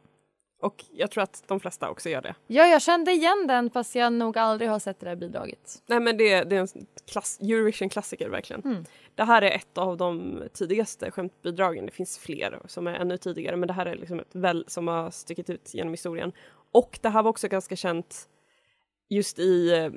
Och 0.61 0.85
jag 0.91 1.11
tror 1.11 1.23
att 1.23 1.43
de 1.47 1.59
flesta 1.59 1.89
också 1.89 2.09
gör 2.09 2.21
det. 2.21 2.35
Ja, 2.47 2.67
jag 2.67 2.81
kände 2.81 3.11
igen 3.11 3.45
den 3.47 3.69
fast 3.69 3.95
jag 3.95 4.13
nog 4.13 4.37
aldrig 4.37 4.69
har 4.69 4.79
sett 4.79 4.99
det 4.99 5.05
där 5.05 5.15
bidraget. 5.15 5.83
Nej 5.85 5.99
men 5.99 6.17
det, 6.17 6.43
det 6.43 6.55
är 6.55 6.59
en 6.59 6.85
klass, 7.11 7.39
Eurovision-klassiker 7.41 8.29
verkligen. 8.29 8.61
Mm. 8.61 8.85
Det 9.15 9.23
här 9.23 9.41
är 9.41 9.51
ett 9.51 9.77
av 9.77 9.97
de 9.97 10.43
tidigaste 10.53 11.11
skämtbidragen. 11.11 11.85
Det 11.85 11.91
finns 11.91 12.17
fler 12.17 12.59
som 12.65 12.87
är 12.87 12.93
ännu 12.93 13.17
tidigare 13.17 13.55
men 13.55 13.67
det 13.67 13.73
här 13.73 13.85
är 13.85 13.95
liksom 13.95 14.19
ett 14.19 14.35
väl 14.35 14.65
som 14.67 14.87
har 14.87 15.11
stuckit 15.11 15.49
ut 15.49 15.73
genom 15.73 15.93
historien. 15.93 16.31
Och 16.71 16.99
det 17.01 17.09
här 17.09 17.23
var 17.23 17.29
också 17.29 17.47
ganska 17.47 17.75
känt 17.75 18.29
just 19.09 19.39
i 19.39 19.73
eh, 19.73 19.91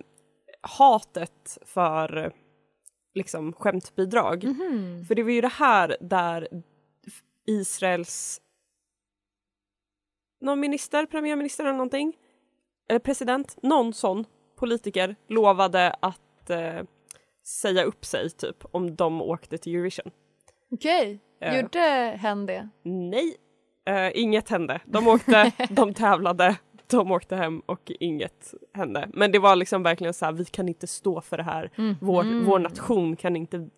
hatet 0.61 1.59
för 1.63 2.33
liksom 3.15 3.53
skämtbidrag. 3.53 4.45
Mhm. 4.45 5.05
För 5.05 5.15
det 5.15 5.23
var 5.23 5.31
ju 5.31 5.41
det 5.41 5.49
här 5.49 5.97
där 6.01 6.49
Israels 7.47 8.41
någon 10.45 10.61
minister, 10.61 11.07
premiärminister 11.07 11.65
eller 11.65 11.73
någonting, 11.73 12.17
eller 12.89 12.99
president, 13.01 13.57
någon 13.63 13.93
sån 13.93 14.25
politiker 14.57 15.17
lovade 15.29 15.95
att 16.01 16.51
eh, 16.51 16.83
säga 17.47 17.85
upp 17.85 18.05
sig 18.05 18.31
typ 18.31 18.57
om 18.71 18.97
de 18.97 19.23
åkte 19.23 19.59
till 19.59 19.75
Eurovision. 19.75 20.11
Okej, 20.71 21.19
Ja. 21.39 21.57
gjorde 21.61 21.81
hen 22.21 22.47
det? 22.47 22.69
Nej, 22.83 23.37
eh, 23.89 24.11
inget 24.15 24.49
hände. 24.49 24.81
De 24.85 25.09
åkte, 25.09 25.53
de 25.71 25.95
tävlade, 25.95 26.57
de 26.87 27.13
åkte 27.13 27.37
hem 27.37 27.61
och 27.61 27.93
inget 28.01 28.55
hände. 28.75 29.09
Men 29.15 29.33
det 29.33 29.39
var 29.39 29.57
liksom 29.57 29.83
verkligen 29.83 30.15
så 30.15 30.25
här, 30.25 30.33
vi 30.33 30.45
kan 30.45 30.69
inte 30.69 30.87
stå 30.87 31.21
för 31.21 31.37
det 31.37 31.43
här. 31.43 31.71
Vår, 32.01 32.45
vår 32.45 32.59
nation 32.59 33.17
kan 33.17 33.37
inte 33.37 33.69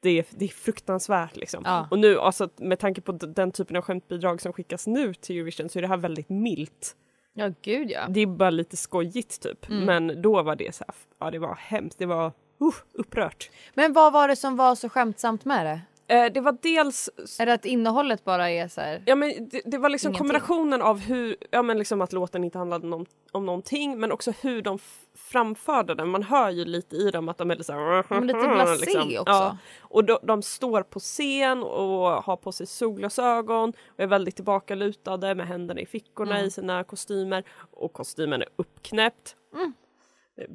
det 0.00 0.18
är, 0.18 0.24
det 0.30 0.44
är 0.44 0.48
fruktansvärt 0.48 1.36
liksom. 1.36 1.62
Ja. 1.64 1.88
Och 1.90 1.98
nu, 1.98 2.18
alltså 2.18 2.48
med 2.56 2.78
tanke 2.78 3.00
på 3.00 3.12
den 3.12 3.52
typen 3.52 3.76
av 3.76 3.82
skämtbidrag 3.82 4.40
som 4.40 4.52
skickas 4.52 4.86
nu 4.86 5.14
till 5.14 5.36
Eurovision 5.36 5.68
så 5.68 5.78
är 5.78 5.82
det 5.82 5.88
här 5.88 5.96
väldigt 5.96 6.28
milt. 6.28 6.96
Ja, 7.32 7.52
gud 7.62 7.90
ja. 7.90 8.06
Det 8.08 8.20
är 8.20 8.26
bara 8.26 8.50
lite 8.50 8.76
skojigt 8.76 9.42
typ. 9.42 9.68
Men 9.68 10.22
då 10.22 10.42
var 10.42 10.56
det 10.56 10.74
så 10.74 10.84
här, 10.88 10.94
ja 11.18 11.30
det 11.30 11.38
var 11.38 11.54
hemskt, 11.54 11.98
det 11.98 12.06
var 12.06 12.26
uh, 12.26 12.74
upprört. 12.92 13.50
Men 13.74 13.92
vad 13.92 14.12
var 14.12 14.28
det 14.28 14.36
som 14.36 14.56
var 14.56 14.74
så 14.74 14.88
skämtsamt 14.88 15.44
med 15.44 15.66
det? 15.66 15.80
Eh, 16.10 16.32
det 16.32 16.40
var 16.40 16.56
dels 16.62 17.10
Är 17.40 17.46
det 17.46 17.52
att 17.52 17.64
innehållet 17.64 18.24
bara 18.24 18.50
är 18.50 18.68
så 18.68 18.80
här... 18.80 19.02
Ja 19.06 19.14
men 19.14 19.48
det, 19.48 19.62
det 19.64 19.78
var 19.78 19.88
liksom 19.88 20.08
Ingenting. 20.08 20.18
kombinationen 20.18 20.82
av 20.82 20.98
hur, 20.98 21.36
ja 21.50 21.62
men 21.62 21.78
liksom 21.78 22.00
att 22.00 22.12
låten 22.12 22.44
inte 22.44 22.58
handlade 22.58 22.86
om, 22.94 23.06
om 23.32 23.46
någonting 23.46 24.00
men 24.00 24.12
också 24.12 24.32
hur 24.40 24.62
de 24.62 24.78
framförde 25.14 25.94
den. 25.94 26.08
Man 26.08 26.22
hör 26.22 26.50
ju 26.50 26.64
lite 26.64 26.96
i 26.96 27.10
dem 27.10 27.28
att 27.28 27.38
de 27.38 27.50
är 27.50 27.54
lite 27.54 27.64
såhär... 27.64 28.04
Men 28.08 28.26
lite 28.26 28.38
blasé 28.38 28.98
också. 29.18 29.32
Ja. 29.32 29.56
Och 29.80 30.04
de, 30.04 30.18
de 30.22 30.42
står 30.42 30.82
på 30.82 31.00
scen 31.00 31.62
och 31.62 32.06
har 32.24 32.36
på 32.36 32.52
sig 32.52 32.66
solglasögon 32.66 33.72
och 33.88 34.00
är 34.00 34.06
väldigt 34.06 34.36
tillbakalutade 34.36 35.34
med 35.34 35.46
händerna 35.46 35.80
i 35.80 35.86
fickorna 35.86 36.34
Mm. 36.34 36.46
i 36.46 36.50
sina 36.50 36.84
kostymer 36.84 37.44
och 37.70 37.92
kostymen 37.92 38.42
är 38.42 38.48
uppknäppt. 38.56 39.36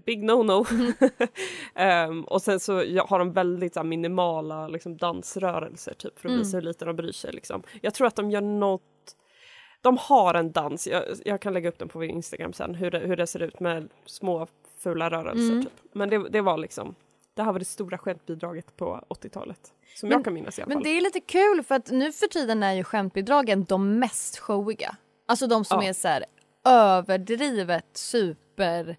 Big 0.06 0.24
no-no. 0.24 0.65
Ehm, 1.76 2.24
och 2.24 2.41
sen 2.41 2.60
så 2.60 2.74
har 3.08 3.19
de 3.19 3.34
väldigt 3.34 3.74
så 3.74 3.80
här, 3.80 3.86
minimala 3.88 4.67
liksom, 4.67 4.98
dansrörelser 4.98 5.93
typ 5.93 6.19
för 6.19 6.30
att 6.30 6.36
visa 6.36 6.58
hur 6.58 6.62
lite 6.62 6.86
de 6.86 6.95
bryr 6.95 7.12
sig. 7.12 7.34
Liksom. 7.34 7.63
Jag 7.82 7.93
tror 7.93 8.08
att 8.08 8.15
de 8.15 8.32
gör 8.32 8.41
något 8.41 8.82
de 9.82 9.98
har 9.98 10.34
en 10.34 10.52
dans, 10.52 10.88
jag, 10.88 11.04
jag 11.26 11.41
kan 11.41 11.54
lägga 11.54 11.69
upp 11.69 11.80
den 11.80 11.88
på 11.89 12.00
min 12.00 12.10
Instagram 12.10 12.54
sen, 12.54 12.76
hur 12.76 12.91
det, 12.91 13.00
hur 13.00 13.15
det 13.15 13.28
ser 13.28 13.41
ut 13.41 13.60
med 13.60 13.89
små 14.06 14.48
fula 14.80 15.10
rörelser. 15.10 15.62
Typ. 15.62 15.71
Men 15.93 16.10
det, 16.10 16.30
det 16.30 16.41
var 16.41 16.58
liksom, 16.58 16.95
det 17.34 17.43
här 17.43 17.52
var 17.52 17.60
det 17.60 17.65
stora 17.65 17.98
skämtbidraget 17.98 18.78
på 18.78 19.04
80-talet. 19.10 19.60
Som 19.95 20.10
Men- 20.10 20.17
jag 20.17 20.24
kan 20.24 20.34
minnas 20.34 20.60
i 20.60 20.62
alla 20.62 20.69
Men 20.69 20.76
fall. 20.78 20.84
det 20.84 20.89
är 20.89 21.02
lite 21.02 21.19
kul 21.19 21.63
för 21.63 21.76
att 21.76 21.91
nu 21.91 22.12
för 22.12 22.28
tiden 22.28 22.63
är 22.63 22.74
ju 22.74 22.84
skämtbidragen 22.84 23.63
de 23.63 24.00
mest 24.00 24.38
showiga. 24.39 24.95
Alltså 25.26 25.48
de 25.48 25.65
som 25.65 25.82
Ja. 25.84 25.89
är 25.89 25.93
så 25.93 26.08
här 26.08 26.26
överdrivet 26.65 27.86
super 27.93 28.98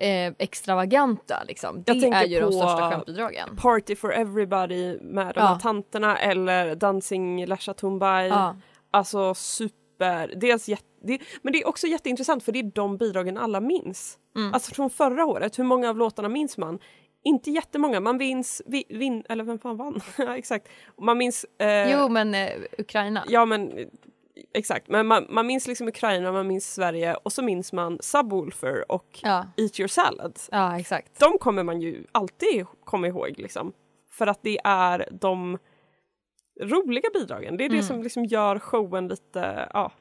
eh, 0.00 0.32
extravaganta 0.38 1.42
liksom. 1.48 1.82
Det 1.82 1.92
är 1.92 2.24
ju 2.26 2.40
de 2.40 2.52
största 2.52 2.90
skämtbidragen. 2.90 3.56
Party 3.56 3.96
for 3.96 4.12
everybody 4.12 4.98
med 5.00 5.26
de 5.34 5.40
Ja. 5.40 5.46
här 5.46 5.58
tanterna 5.58 6.16
eller 6.18 6.74
Dancing 6.74 7.46
Lasha 7.46 7.74
Tumbai. 7.74 8.28
Ja. 8.28 8.56
Alltså 8.90 9.34
super, 9.34 10.32
dels 10.36 10.68
jätte, 10.68 10.84
det, 11.02 11.18
men 11.42 11.52
det 11.52 11.62
är 11.62 11.68
också 11.68 11.86
jätteintressant 11.86 12.42
för 12.42 12.52
det 12.52 12.58
är 12.58 12.70
de 12.74 12.96
bidragen 12.96 13.38
alla 13.38 13.60
minns. 13.60 14.18
Mm. 14.36 14.54
Alltså 14.54 14.74
från 14.74 14.90
förra 14.90 15.24
året, 15.24 15.58
hur 15.58 15.64
många 15.64 15.88
av 15.90 15.96
låtarna 15.96 16.28
minns 16.28 16.58
man? 16.58 16.78
Inte 17.26 17.50
jättemånga, 17.50 18.00
man 18.00 18.16
minns, 18.16 18.62
vi, 18.66 18.84
vin, 18.88 19.24
eller 19.28 19.44
vem 19.44 19.58
fan 19.58 19.76
vann? 19.76 20.00
Ja, 20.18 20.36
exakt. 20.36 20.68
Man 21.00 21.18
minns... 21.18 21.44
Eh, 21.58 21.92
Jo 21.92 22.08
men 22.08 22.34
eh, 22.34 22.50
Ukraina. 22.78 23.24
Ja 23.28 23.44
men 23.44 23.72
exakt, 24.54 24.88
men 24.88 25.06
man, 25.06 25.26
man 25.28 25.46
minns 25.46 25.66
liksom 25.66 25.88
Ukraina, 25.88 26.32
man 26.32 26.46
minns 26.46 26.74
Sverige 26.74 27.14
och 27.14 27.32
så 27.32 27.42
minns 27.42 27.72
man 27.72 27.98
Subwoolfer 28.00 28.92
och 28.92 29.18
Ja. 29.22 29.46
Eat 29.56 29.80
your 29.80 29.88
salad. 29.88 30.38
Ja 30.50 30.78
exakt. 30.78 31.20
De 31.20 31.38
kommer 31.38 31.62
man 31.62 31.80
ju 31.80 32.04
alltid 32.12 32.66
komma 32.84 33.06
ihåg 33.06 33.34
liksom. 33.36 33.72
För 34.10 34.26
att 34.26 34.42
det 34.42 34.58
är 34.64 35.08
de 35.12 35.58
roliga 36.60 37.08
bidragen. 37.14 37.56
Det 37.56 37.64
är 37.64 37.68
det 37.68 37.74
Mm. 37.74 37.86
som 37.86 38.02
liksom 38.02 38.24
gör 38.24 38.58
showen 38.58 39.08
lite, 39.08 39.68
ja, 39.72 39.92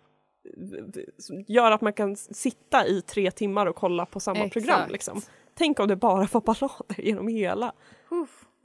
gör 1.47 1.71
att 1.71 1.81
man 1.81 1.93
kan 1.93 2.15
sitta 2.15 2.87
i 2.87 3.01
tre 3.01 3.31
timmar 3.31 3.65
och 3.65 3.75
kolla 3.75 4.05
på 4.05 4.19
samma 4.19 4.39
Exakt. 4.39 4.53
program. 4.53 4.89
Liksom. 4.89 5.21
Tänk 5.53 5.79
om 5.79 5.87
det 5.87 5.95
bara 5.95 6.27
var 6.31 6.41
ballader 6.41 7.01
genom 7.03 7.27
hela. 7.27 7.73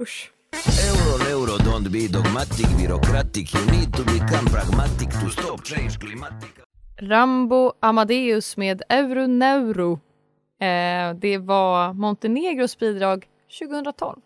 Usch. 0.00 0.32
Euro, 0.52 1.30
euro, 1.30 1.58
don't 1.58 1.88
be 1.90 2.08
dogmatic, 2.08 2.66
bureaucratic. 2.76 3.54
You 3.54 3.66
need 3.70 3.92
to 3.92 4.04
become 4.04 4.46
pragmatic 4.46 5.08
to 5.20 5.30
stop 5.30 5.64
change 5.64 5.98
climatic. 5.98 6.48
Rambo 7.00 7.72
Amadeus 7.80 8.56
med 8.56 8.82
Euroneuro. 8.88 9.92
Eh, 10.60 11.14
det 11.14 11.38
var 11.38 11.92
Montenegros 11.92 12.78
bidrag 12.78 13.28
2012. 13.58 14.20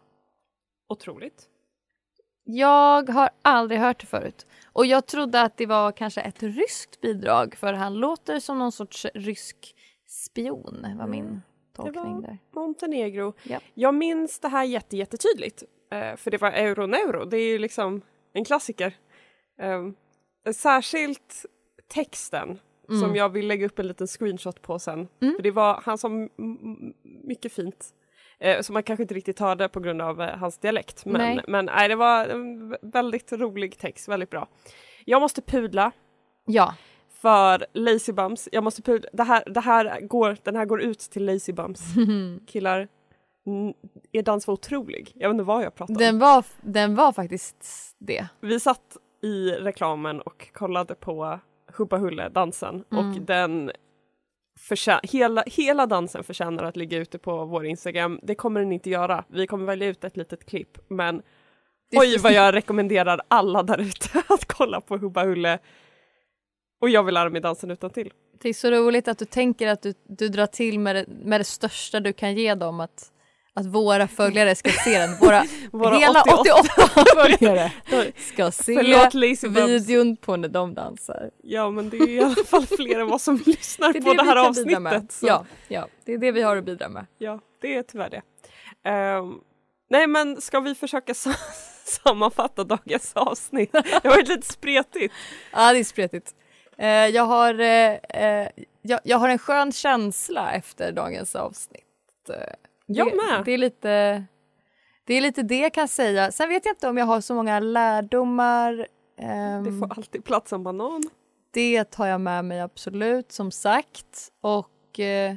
Otroligt. 0.88 1.48
Jag 2.44 3.08
har 3.08 3.30
aldrig 3.42 3.80
hört 3.80 4.00
det 4.00 4.06
förut. 4.06 4.46
Och 4.72 4.86
jag 4.86 5.06
trodde 5.06 5.42
att 5.42 5.56
det 5.56 5.66
var 5.66 5.92
kanske 5.92 6.20
ett 6.20 6.42
ryskt 6.42 7.00
bidrag 7.00 7.54
för 7.56 7.72
han 7.72 7.94
låter 7.94 8.40
som 8.40 8.58
någon 8.58 8.72
sorts 8.72 9.06
rysk 9.14 9.74
spion 10.06 10.86
var 10.98 11.06
min 11.06 11.42
tolkning 11.72 12.04
Mm. 12.06 12.22
där. 12.22 12.38
Montenegro. 12.54 13.32
Ja. 13.42 13.58
Jag 13.74 13.94
minns 13.94 14.38
det 14.38 14.48
här 14.48 14.64
jätte, 14.64 14.96
jättetydligt. 14.96 15.62
Eh, 15.92 16.16
för 16.16 16.30
det 16.30 16.40
var 16.40 16.50
Euroneuro, 16.50 17.24
det 17.24 17.36
är 17.36 17.48
ju 17.52 17.58
liksom 17.58 18.00
en 18.32 18.44
klassiker. 18.44 18.94
Eh, 19.60 20.52
särskilt 20.52 21.44
texten 21.88 22.58
Mm. 22.88 23.00
som 23.00 23.16
jag 23.16 23.28
vill 23.28 23.46
lägga 23.46 23.66
upp 23.66 23.78
en 23.78 23.86
liten 23.86 24.06
screenshot 24.06 24.62
på 24.62 24.78
sen. 24.78 25.08
För 25.18 25.42
det 25.42 25.50
var 25.50 25.80
han 25.84 25.98
som 25.98 26.28
mycket 27.24 27.52
fint. 27.52 27.86
Eh, 28.40 28.60
som 28.60 28.72
man 28.74 28.82
kanske 28.82 29.02
inte 29.02 29.14
riktigt 29.14 29.38
hörde 29.38 29.68
på 29.68 29.80
grund 29.80 30.02
av 30.02 30.22
eh, 30.22 30.36
hans 30.38 30.58
dialekt. 30.58 31.04
Men, 31.04 31.20
Nej. 31.36 31.44
men 31.48 31.64
nej, 31.64 31.88
det 31.88 31.94
var 31.94 32.26
en 32.26 32.76
väldigt 32.82 33.32
rolig 33.32 33.78
text, 33.78 34.08
väldigt 34.08 34.30
bra. 34.30 34.48
Jag 35.04 35.20
måste 35.20 35.42
pudla 35.42 35.92
Ja, 36.46 36.74
för 37.22 37.66
Lazy 37.72 38.12
Bums. 38.12 38.48
Jag 38.52 38.64
måste. 38.64 39.00
Det 39.12 39.22
här, 39.22 39.44
det 39.46 39.60
här 39.60 40.00
går, 40.00 40.36
den 40.42 40.56
här 40.56 40.64
går 40.64 40.82
ut 40.82 40.98
till 40.98 41.24
Lazy 41.24 41.52
Bums. 41.52 41.80
Killar, 42.46 42.88
er 44.12 44.22
dans 44.22 44.46
var 44.46 44.54
otrolig. 44.54 45.12
Jag 45.14 45.28
vet 45.28 45.34
inte 45.34 45.44
vad 45.44 45.64
jag 45.64 45.74
pratar 45.74 45.94
om. 45.94 45.98
den 45.98 46.18
var, 46.18 46.44
den 46.60 46.94
var 46.94 47.12
faktiskt 47.12 47.56
det. 47.98 48.26
Vi 48.40 48.60
satt 48.60 48.96
i 49.22 49.50
reklamen 49.50 50.20
och 50.20 50.52
kollade 50.52 50.94
på 50.94 51.38
Hubba 51.76 51.96
Hulle-dansen 51.98 52.84
Mm. 52.92 53.08
och 53.10 53.20
den 53.20 53.70
hela, 55.02 55.44
hela 55.46 55.86
dansen 55.86 56.24
förtjänar 56.24 56.64
att 56.64 56.76
ligga 56.76 56.98
ute 56.98 57.18
på 57.18 57.44
vår 57.44 57.66
Instagram. 57.66 58.20
Det 58.22 58.34
kommer 58.34 58.60
den 58.60 58.72
inte 58.72 58.90
göra. 58.90 59.24
Vi 59.28 59.46
kommer 59.46 59.66
välja 59.66 59.88
ut 59.88 60.04
ett 60.04 60.16
litet 60.16 60.46
klipp 60.46 60.78
men 60.88 61.22
oj 61.96 62.18
vad 62.18 62.32
jag 62.32 62.54
rekommenderar 62.54 63.20
alla 63.28 63.62
där 63.62 63.80
ute 63.80 64.08
att 64.28 64.44
kolla 64.44 64.80
på 64.80 64.96
Hubba 64.96 65.24
Hulle. 65.24 65.58
Och 66.82 66.90
jag 66.90 67.02
vill 67.02 67.14
lära 67.14 67.30
mig 67.30 67.40
dansen 67.40 67.70
utan 67.70 67.90
till. 67.90 68.12
Det 68.42 68.48
är 68.48 68.52
så 68.52 68.70
roligt 68.70 69.08
att 69.08 69.18
du 69.18 69.24
tänker 69.24 69.68
att 69.68 69.82
du, 69.82 69.94
du 70.08 70.28
drar 70.28 70.46
till 70.46 70.78
med 70.78 70.96
det, 70.96 71.06
med 71.08 71.40
det 71.40 71.44
största 71.44 72.00
du 72.00 72.12
kan 72.12 72.34
ge 72.34 72.54
dem 72.54 72.80
att, 72.80 73.12
att 73.54 73.66
våra 73.66 74.08
följare 74.08 74.54
ska 74.54 74.70
se 74.70 74.98
den. 74.98 75.16
Våra, 75.20 75.44
Våra 75.72 75.96
hela 75.96 76.22
88 76.22 76.54
88 76.74 77.04
följare 77.38 77.72
ska 78.16 78.50
se 78.50 78.74
Förlåt 78.74 79.14
videon 79.68 80.16
på 80.16 80.36
när 80.36 80.48
de 80.48 80.74
dansar. 80.74 81.30
Ja 81.42 81.70
men 81.70 81.90
det 81.90 81.96
är 81.96 82.08
i 82.08 82.20
alla 82.20 82.44
fall 82.44 82.66
fler 82.66 83.00
än 83.00 83.08
vad 83.08 83.20
som 83.20 83.36
lyssnar 83.46 83.92
Det 83.92 84.00
på 84.00 84.10
det 84.10 84.16
det 84.16 84.22
här 84.22 84.36
avsnittet. 84.48 85.18
Ja, 85.22 85.44
ja, 85.68 85.88
det 86.04 86.12
är 86.12 86.18
det 86.18 86.32
vi 86.32 86.42
har 86.42 86.56
att 86.56 86.64
bidra 86.64 86.88
med. 86.88 87.06
Ja, 87.18 87.40
det 87.60 87.74
är 87.74 87.82
tyvärr 87.82 88.10
det. 88.10 88.22
Ehm, 88.90 89.34
nej, 89.90 90.06
men 90.06 90.40
ska 90.40 90.60
vi 90.60 90.74
försöka 90.74 91.14
sa- 91.14 91.34
sammanfatta 91.84 92.64
dagens 92.64 93.12
avsnitt? 93.14 93.72
Det 93.72 94.08
var 94.08 94.18
lite 94.18 94.52
spretigt. 94.52 95.14
Ja, 95.52 95.72
det 95.72 95.78
är 95.78 95.84
spretigt. 95.84 96.34
Eh, 96.82 96.88
jag, 96.88 97.24
har, 97.26 97.60
eh, 97.60 97.92
eh, 97.94 98.48
jag, 98.82 99.00
jag 99.04 99.18
har 99.18 99.28
en 99.28 99.38
skön 99.38 99.72
känsla 99.72 100.52
efter 100.52 100.92
dagens 100.92 101.36
avsnitt. 101.36 101.84
Jag 102.86 103.06
det, 103.06 103.16
med. 103.16 103.44
Det 103.44 103.52
är, 103.52 103.58
lite, 103.58 104.24
det 105.04 105.14
är 105.14 105.20
lite 105.20 105.42
det 105.42 105.58
jag 105.58 105.74
kan 105.74 105.88
säga. 105.88 106.32
Sen 106.32 106.48
vet 106.48 106.64
jag 106.64 106.72
inte 106.72 106.88
om 106.88 106.98
jag 106.98 107.06
har 107.06 107.20
så 107.20 107.34
många 107.34 107.60
lärdomar. 107.60 108.86
Ehm, 109.18 109.64
Det 109.64 109.72
får 109.72 109.92
alltid 109.98 110.24
plats 110.24 110.52
en 110.52 110.62
banan. 110.62 111.02
Det 111.50 111.84
tar 111.84 112.06
jag 112.06 112.20
med 112.20 112.44
mig 112.44 112.60
absolut, 112.60 113.32
som 113.32 113.50
sagt. 113.50 114.32
Och 114.40 115.00
eh, 115.00 115.36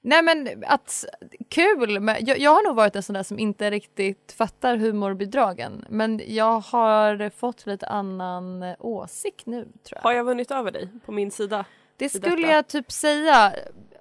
nej 0.00 0.22
men 0.22 0.64
att 0.66 1.04
kul, 1.48 2.00
med, 2.00 2.28
jag, 2.28 2.38
jag 2.38 2.54
har 2.54 2.62
nog 2.62 2.76
varit 2.76 2.96
en 2.96 3.02
sån 3.02 3.14
där 3.14 3.22
som 3.22 3.38
inte 3.38 3.70
riktigt 3.70 4.32
fattar 4.32 4.76
humorbidragen. 4.76 5.84
Men 5.88 6.20
jag 6.26 6.60
har 6.60 7.30
fått 7.30 7.66
lite 7.66 7.86
annan 7.86 8.62
eh, 8.62 8.74
åsikt 8.78 9.46
nu 9.46 9.62
tror 9.62 9.74
jag. 9.96 10.02
Har 10.02 10.12
jag 10.12 10.24
vunnit 10.24 10.50
över 10.50 10.70
dig 10.70 10.88
på 11.06 11.12
min 11.12 11.30
sida? 11.30 11.64
Det 11.96 12.08
skulle 12.08 12.36
detta? 12.36 12.52
jag 12.52 12.68
typ 12.68 12.92
säga. 12.92 13.52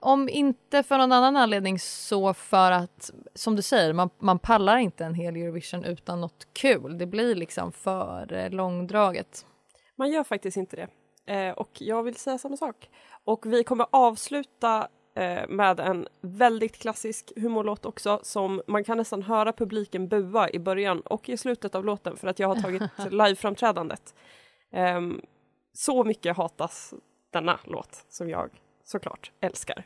Om 0.02 0.30
inte 0.30 0.84
för 0.84 0.98
någon 0.98 1.12
annan 1.12 1.36
anledning 1.36 1.80
så 1.80 2.34
för 2.34 2.72
att, 2.72 3.12
som 3.36 3.56
du 3.56 3.62
säger, 3.62 3.94
man, 3.94 4.10
man 4.20 4.40
pallar 4.40 4.78
inte 4.78 5.06
en 5.06 5.14
hel 5.14 5.36
Eurovision 5.36 5.86
utan 5.86 6.22
något 6.22 6.48
kul. 6.54 6.98
Det 6.98 7.06
blir 7.06 7.36
liksom 7.36 7.72
för 7.72 8.34
eh, 8.34 8.50
långdraget. 8.50 9.46
Man 9.96 10.12
gör 10.12 10.24
faktiskt 10.24 10.58
inte 10.58 10.76
det. 10.76 10.88
Eh, 11.34 11.52
och 11.52 11.70
jag 11.82 12.04
vill 12.04 12.16
säga 12.16 12.38
samma 12.38 12.58
sak. 12.58 12.90
Och 13.24 13.54
vi 13.54 13.64
kommer 13.64 13.88
avsluta 13.92 14.88
eh, 15.16 15.48
med 15.50 15.80
en 15.80 16.08
väldigt 16.22 16.78
klassisk 16.78 17.32
humorlåt 17.36 17.86
också 17.86 18.20
som 18.24 18.62
man 18.68 18.84
kan 18.84 18.98
nästan 18.98 19.24
höra 19.24 19.54
publiken 19.54 20.08
bua 20.08 20.50
i 20.50 20.60
början 20.60 21.02
och 21.02 21.30
i 21.30 21.38
slutet 21.38 21.76
av 21.76 21.86
låten 21.86 22.18
för 22.18 22.28
att 22.28 22.40
jag 22.40 22.48
har 22.48 22.56
tagit 22.56 22.82
liveframträdandet. 23.12 24.16
Ehm, 24.72 25.22
så 25.74 26.04
mycket 26.04 26.38
hatas 26.38 26.94
denna 27.32 27.60
låt 27.64 28.06
som 28.10 28.30
jag 28.30 28.50
såklart 28.84 29.32
älskar. 29.42 29.86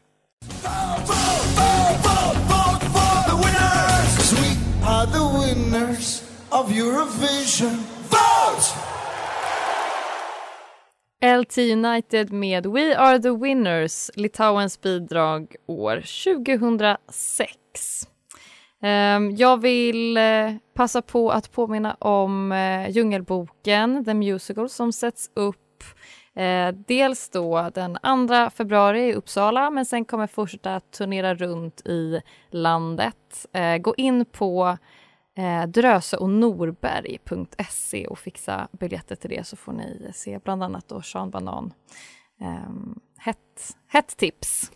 Cause 4.23 4.36
we 4.41 4.57
are 4.88 5.05
the 5.05 5.19
winners 5.19 6.23
of 6.49 6.71
Eurovision. 6.71 7.83
Vote! 8.09 8.92
LT 11.23 11.57
United 11.57 12.31
med 12.31 12.65
We 12.65 12.97
are 12.97 13.19
the 13.19 13.31
winners, 13.31 14.12
Litauens 14.15 14.81
bidrag 14.81 15.55
år 15.65 15.95
2006. 16.36 17.47
Ehm, 18.81 19.36
jag 19.36 19.62
vill 19.62 20.17
eh, 20.17 20.51
passa 20.73 21.01
på 21.01 21.31
att 21.31 21.51
påminna 21.51 21.93
om 21.93 22.51
eh, 22.51 22.89
Djungelboken, 22.89 24.05
The 24.05 24.13
Musical, 24.13 24.69
som 24.69 24.93
sätts 24.93 25.31
upp 25.33 25.83
eh, 26.36 26.67
dels 26.88 27.29
då 27.29 27.69
den 27.73 27.97
2 28.27 28.49
februari 28.49 29.09
i 29.09 29.13
Uppsala 29.13 29.69
men 29.69 29.86
sen 29.86 30.05
kommer 30.05 30.27
fortsätta 30.27 30.79
turnera 30.79 31.36
runt 31.36 31.88
i 31.88 32.21
landet. 32.51 33.45
Gå 33.81 33.95
in 33.97 34.25
på 34.25 34.77
eh, 35.38 35.67
Dröse 35.67 36.17
och 38.08 38.19
fixa 38.19 38.67
biljetter 38.72 39.15
till 39.15 39.30
det 39.30 39.48
så 39.48 39.56
får 39.56 39.74
ni 39.74 40.12
se 40.13 40.39
bland 40.43 40.63
annat 40.63 40.88
då 40.88 41.02
Sean 41.02 41.30
Banan. 41.30 41.74
Um, 42.41 43.00
hett, 43.17 43.76
hett 43.88 44.17
tips. 44.17 44.72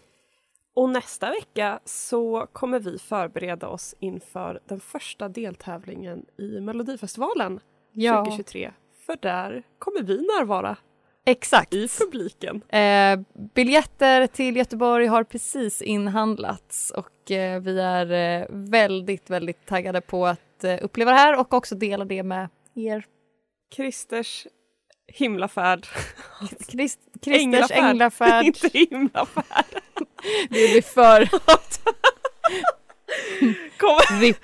Och 0.75 0.89
nästa 0.89 1.29
vecka 1.29 1.79
så 1.85 2.47
kommer 2.53 2.79
vi 2.79 2.99
förbereda 2.99 3.67
oss 3.67 3.95
inför 3.99 4.59
den 4.65 4.79
första 4.79 5.29
deltävlingen 5.29 6.25
i 6.37 6.59
Melodifestivalen 6.59 7.59
Ja. 7.91 8.25
2023. 8.25 8.71
För 9.05 9.17
där 9.21 9.63
kommer 9.79 10.03
vi 10.03 10.17
närvara 10.17 10.77
Exakt. 11.25 11.73
i 11.73 11.87
publiken. 11.87 12.61
Eh, 12.67 13.19
biljetter 13.53 14.27
till 14.27 14.57
Göteborg 14.57 15.05
har 15.07 15.23
precis 15.23 15.81
inhandlats 15.81 16.91
och 16.91 17.31
eh, 17.31 17.61
vi 17.61 17.79
är 17.79 18.11
eh, 18.11 18.47
väldigt, 18.49 19.29
väldigt 19.29 19.65
taggade 19.65 20.01
på 20.01 20.25
att 20.25 20.39
eh, 20.63 20.77
uppleva 20.81 21.11
det 21.11 21.17
här 21.17 21.39
och 21.39 21.53
också 21.53 21.75
dela 21.75 22.05
det 22.05 22.23
med 22.23 22.49
er. 22.75 23.05
Christers 23.75 24.47
himlafärd. 25.07 25.87
Christ, 26.67 26.99
Christers 27.21 27.71
änglafärd. 27.71 28.45
Inte 28.45 28.67
himlafärd. 28.73 29.65
Det 30.49 30.71
blir 30.71 30.81
för... 30.81 31.29
RIP. 34.21 34.37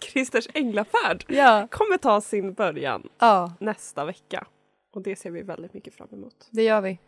Christers 0.00 0.48
änglafärd 0.54 1.24
Ja. 1.28 1.68
kommer 1.70 1.98
ta 1.98 2.20
sin 2.20 2.52
början 2.52 3.08
ja, 3.18 3.52
nästa 3.60 4.04
vecka. 4.04 4.46
Och 4.94 5.02
det 5.02 5.16
ser 5.16 5.30
vi 5.30 5.42
väldigt 5.42 5.74
mycket 5.74 5.94
fram 5.94 6.08
emot. 6.12 6.48
det 6.50 6.62
gör 6.62 6.80
vi. 6.80 6.98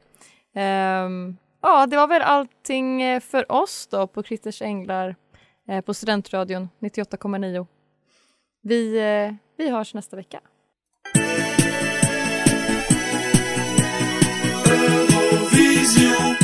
Ehm, 0.55 1.37
ja, 1.63 1.87
det 1.87 1.97
var 1.97 2.07
väl 2.07 2.23
allting 2.23 3.03
eh, 3.03 3.21
för 3.21 3.53
oss 3.53 3.87
då 3.87 4.07
på 4.07 4.23
Christers 4.23 4.63
Änglar 4.63 5.17
Eh, 5.69 5.81
på 5.81 5.95
Studentradion 5.95 6.69
98,9. 6.79 7.67
Vi, 8.63 8.99
eh, 8.99 9.35
vi 9.57 9.71
hörs 9.71 9.95
nästa 9.95 10.17
vecka. 10.17 10.41
Eurovision. 14.67 16.44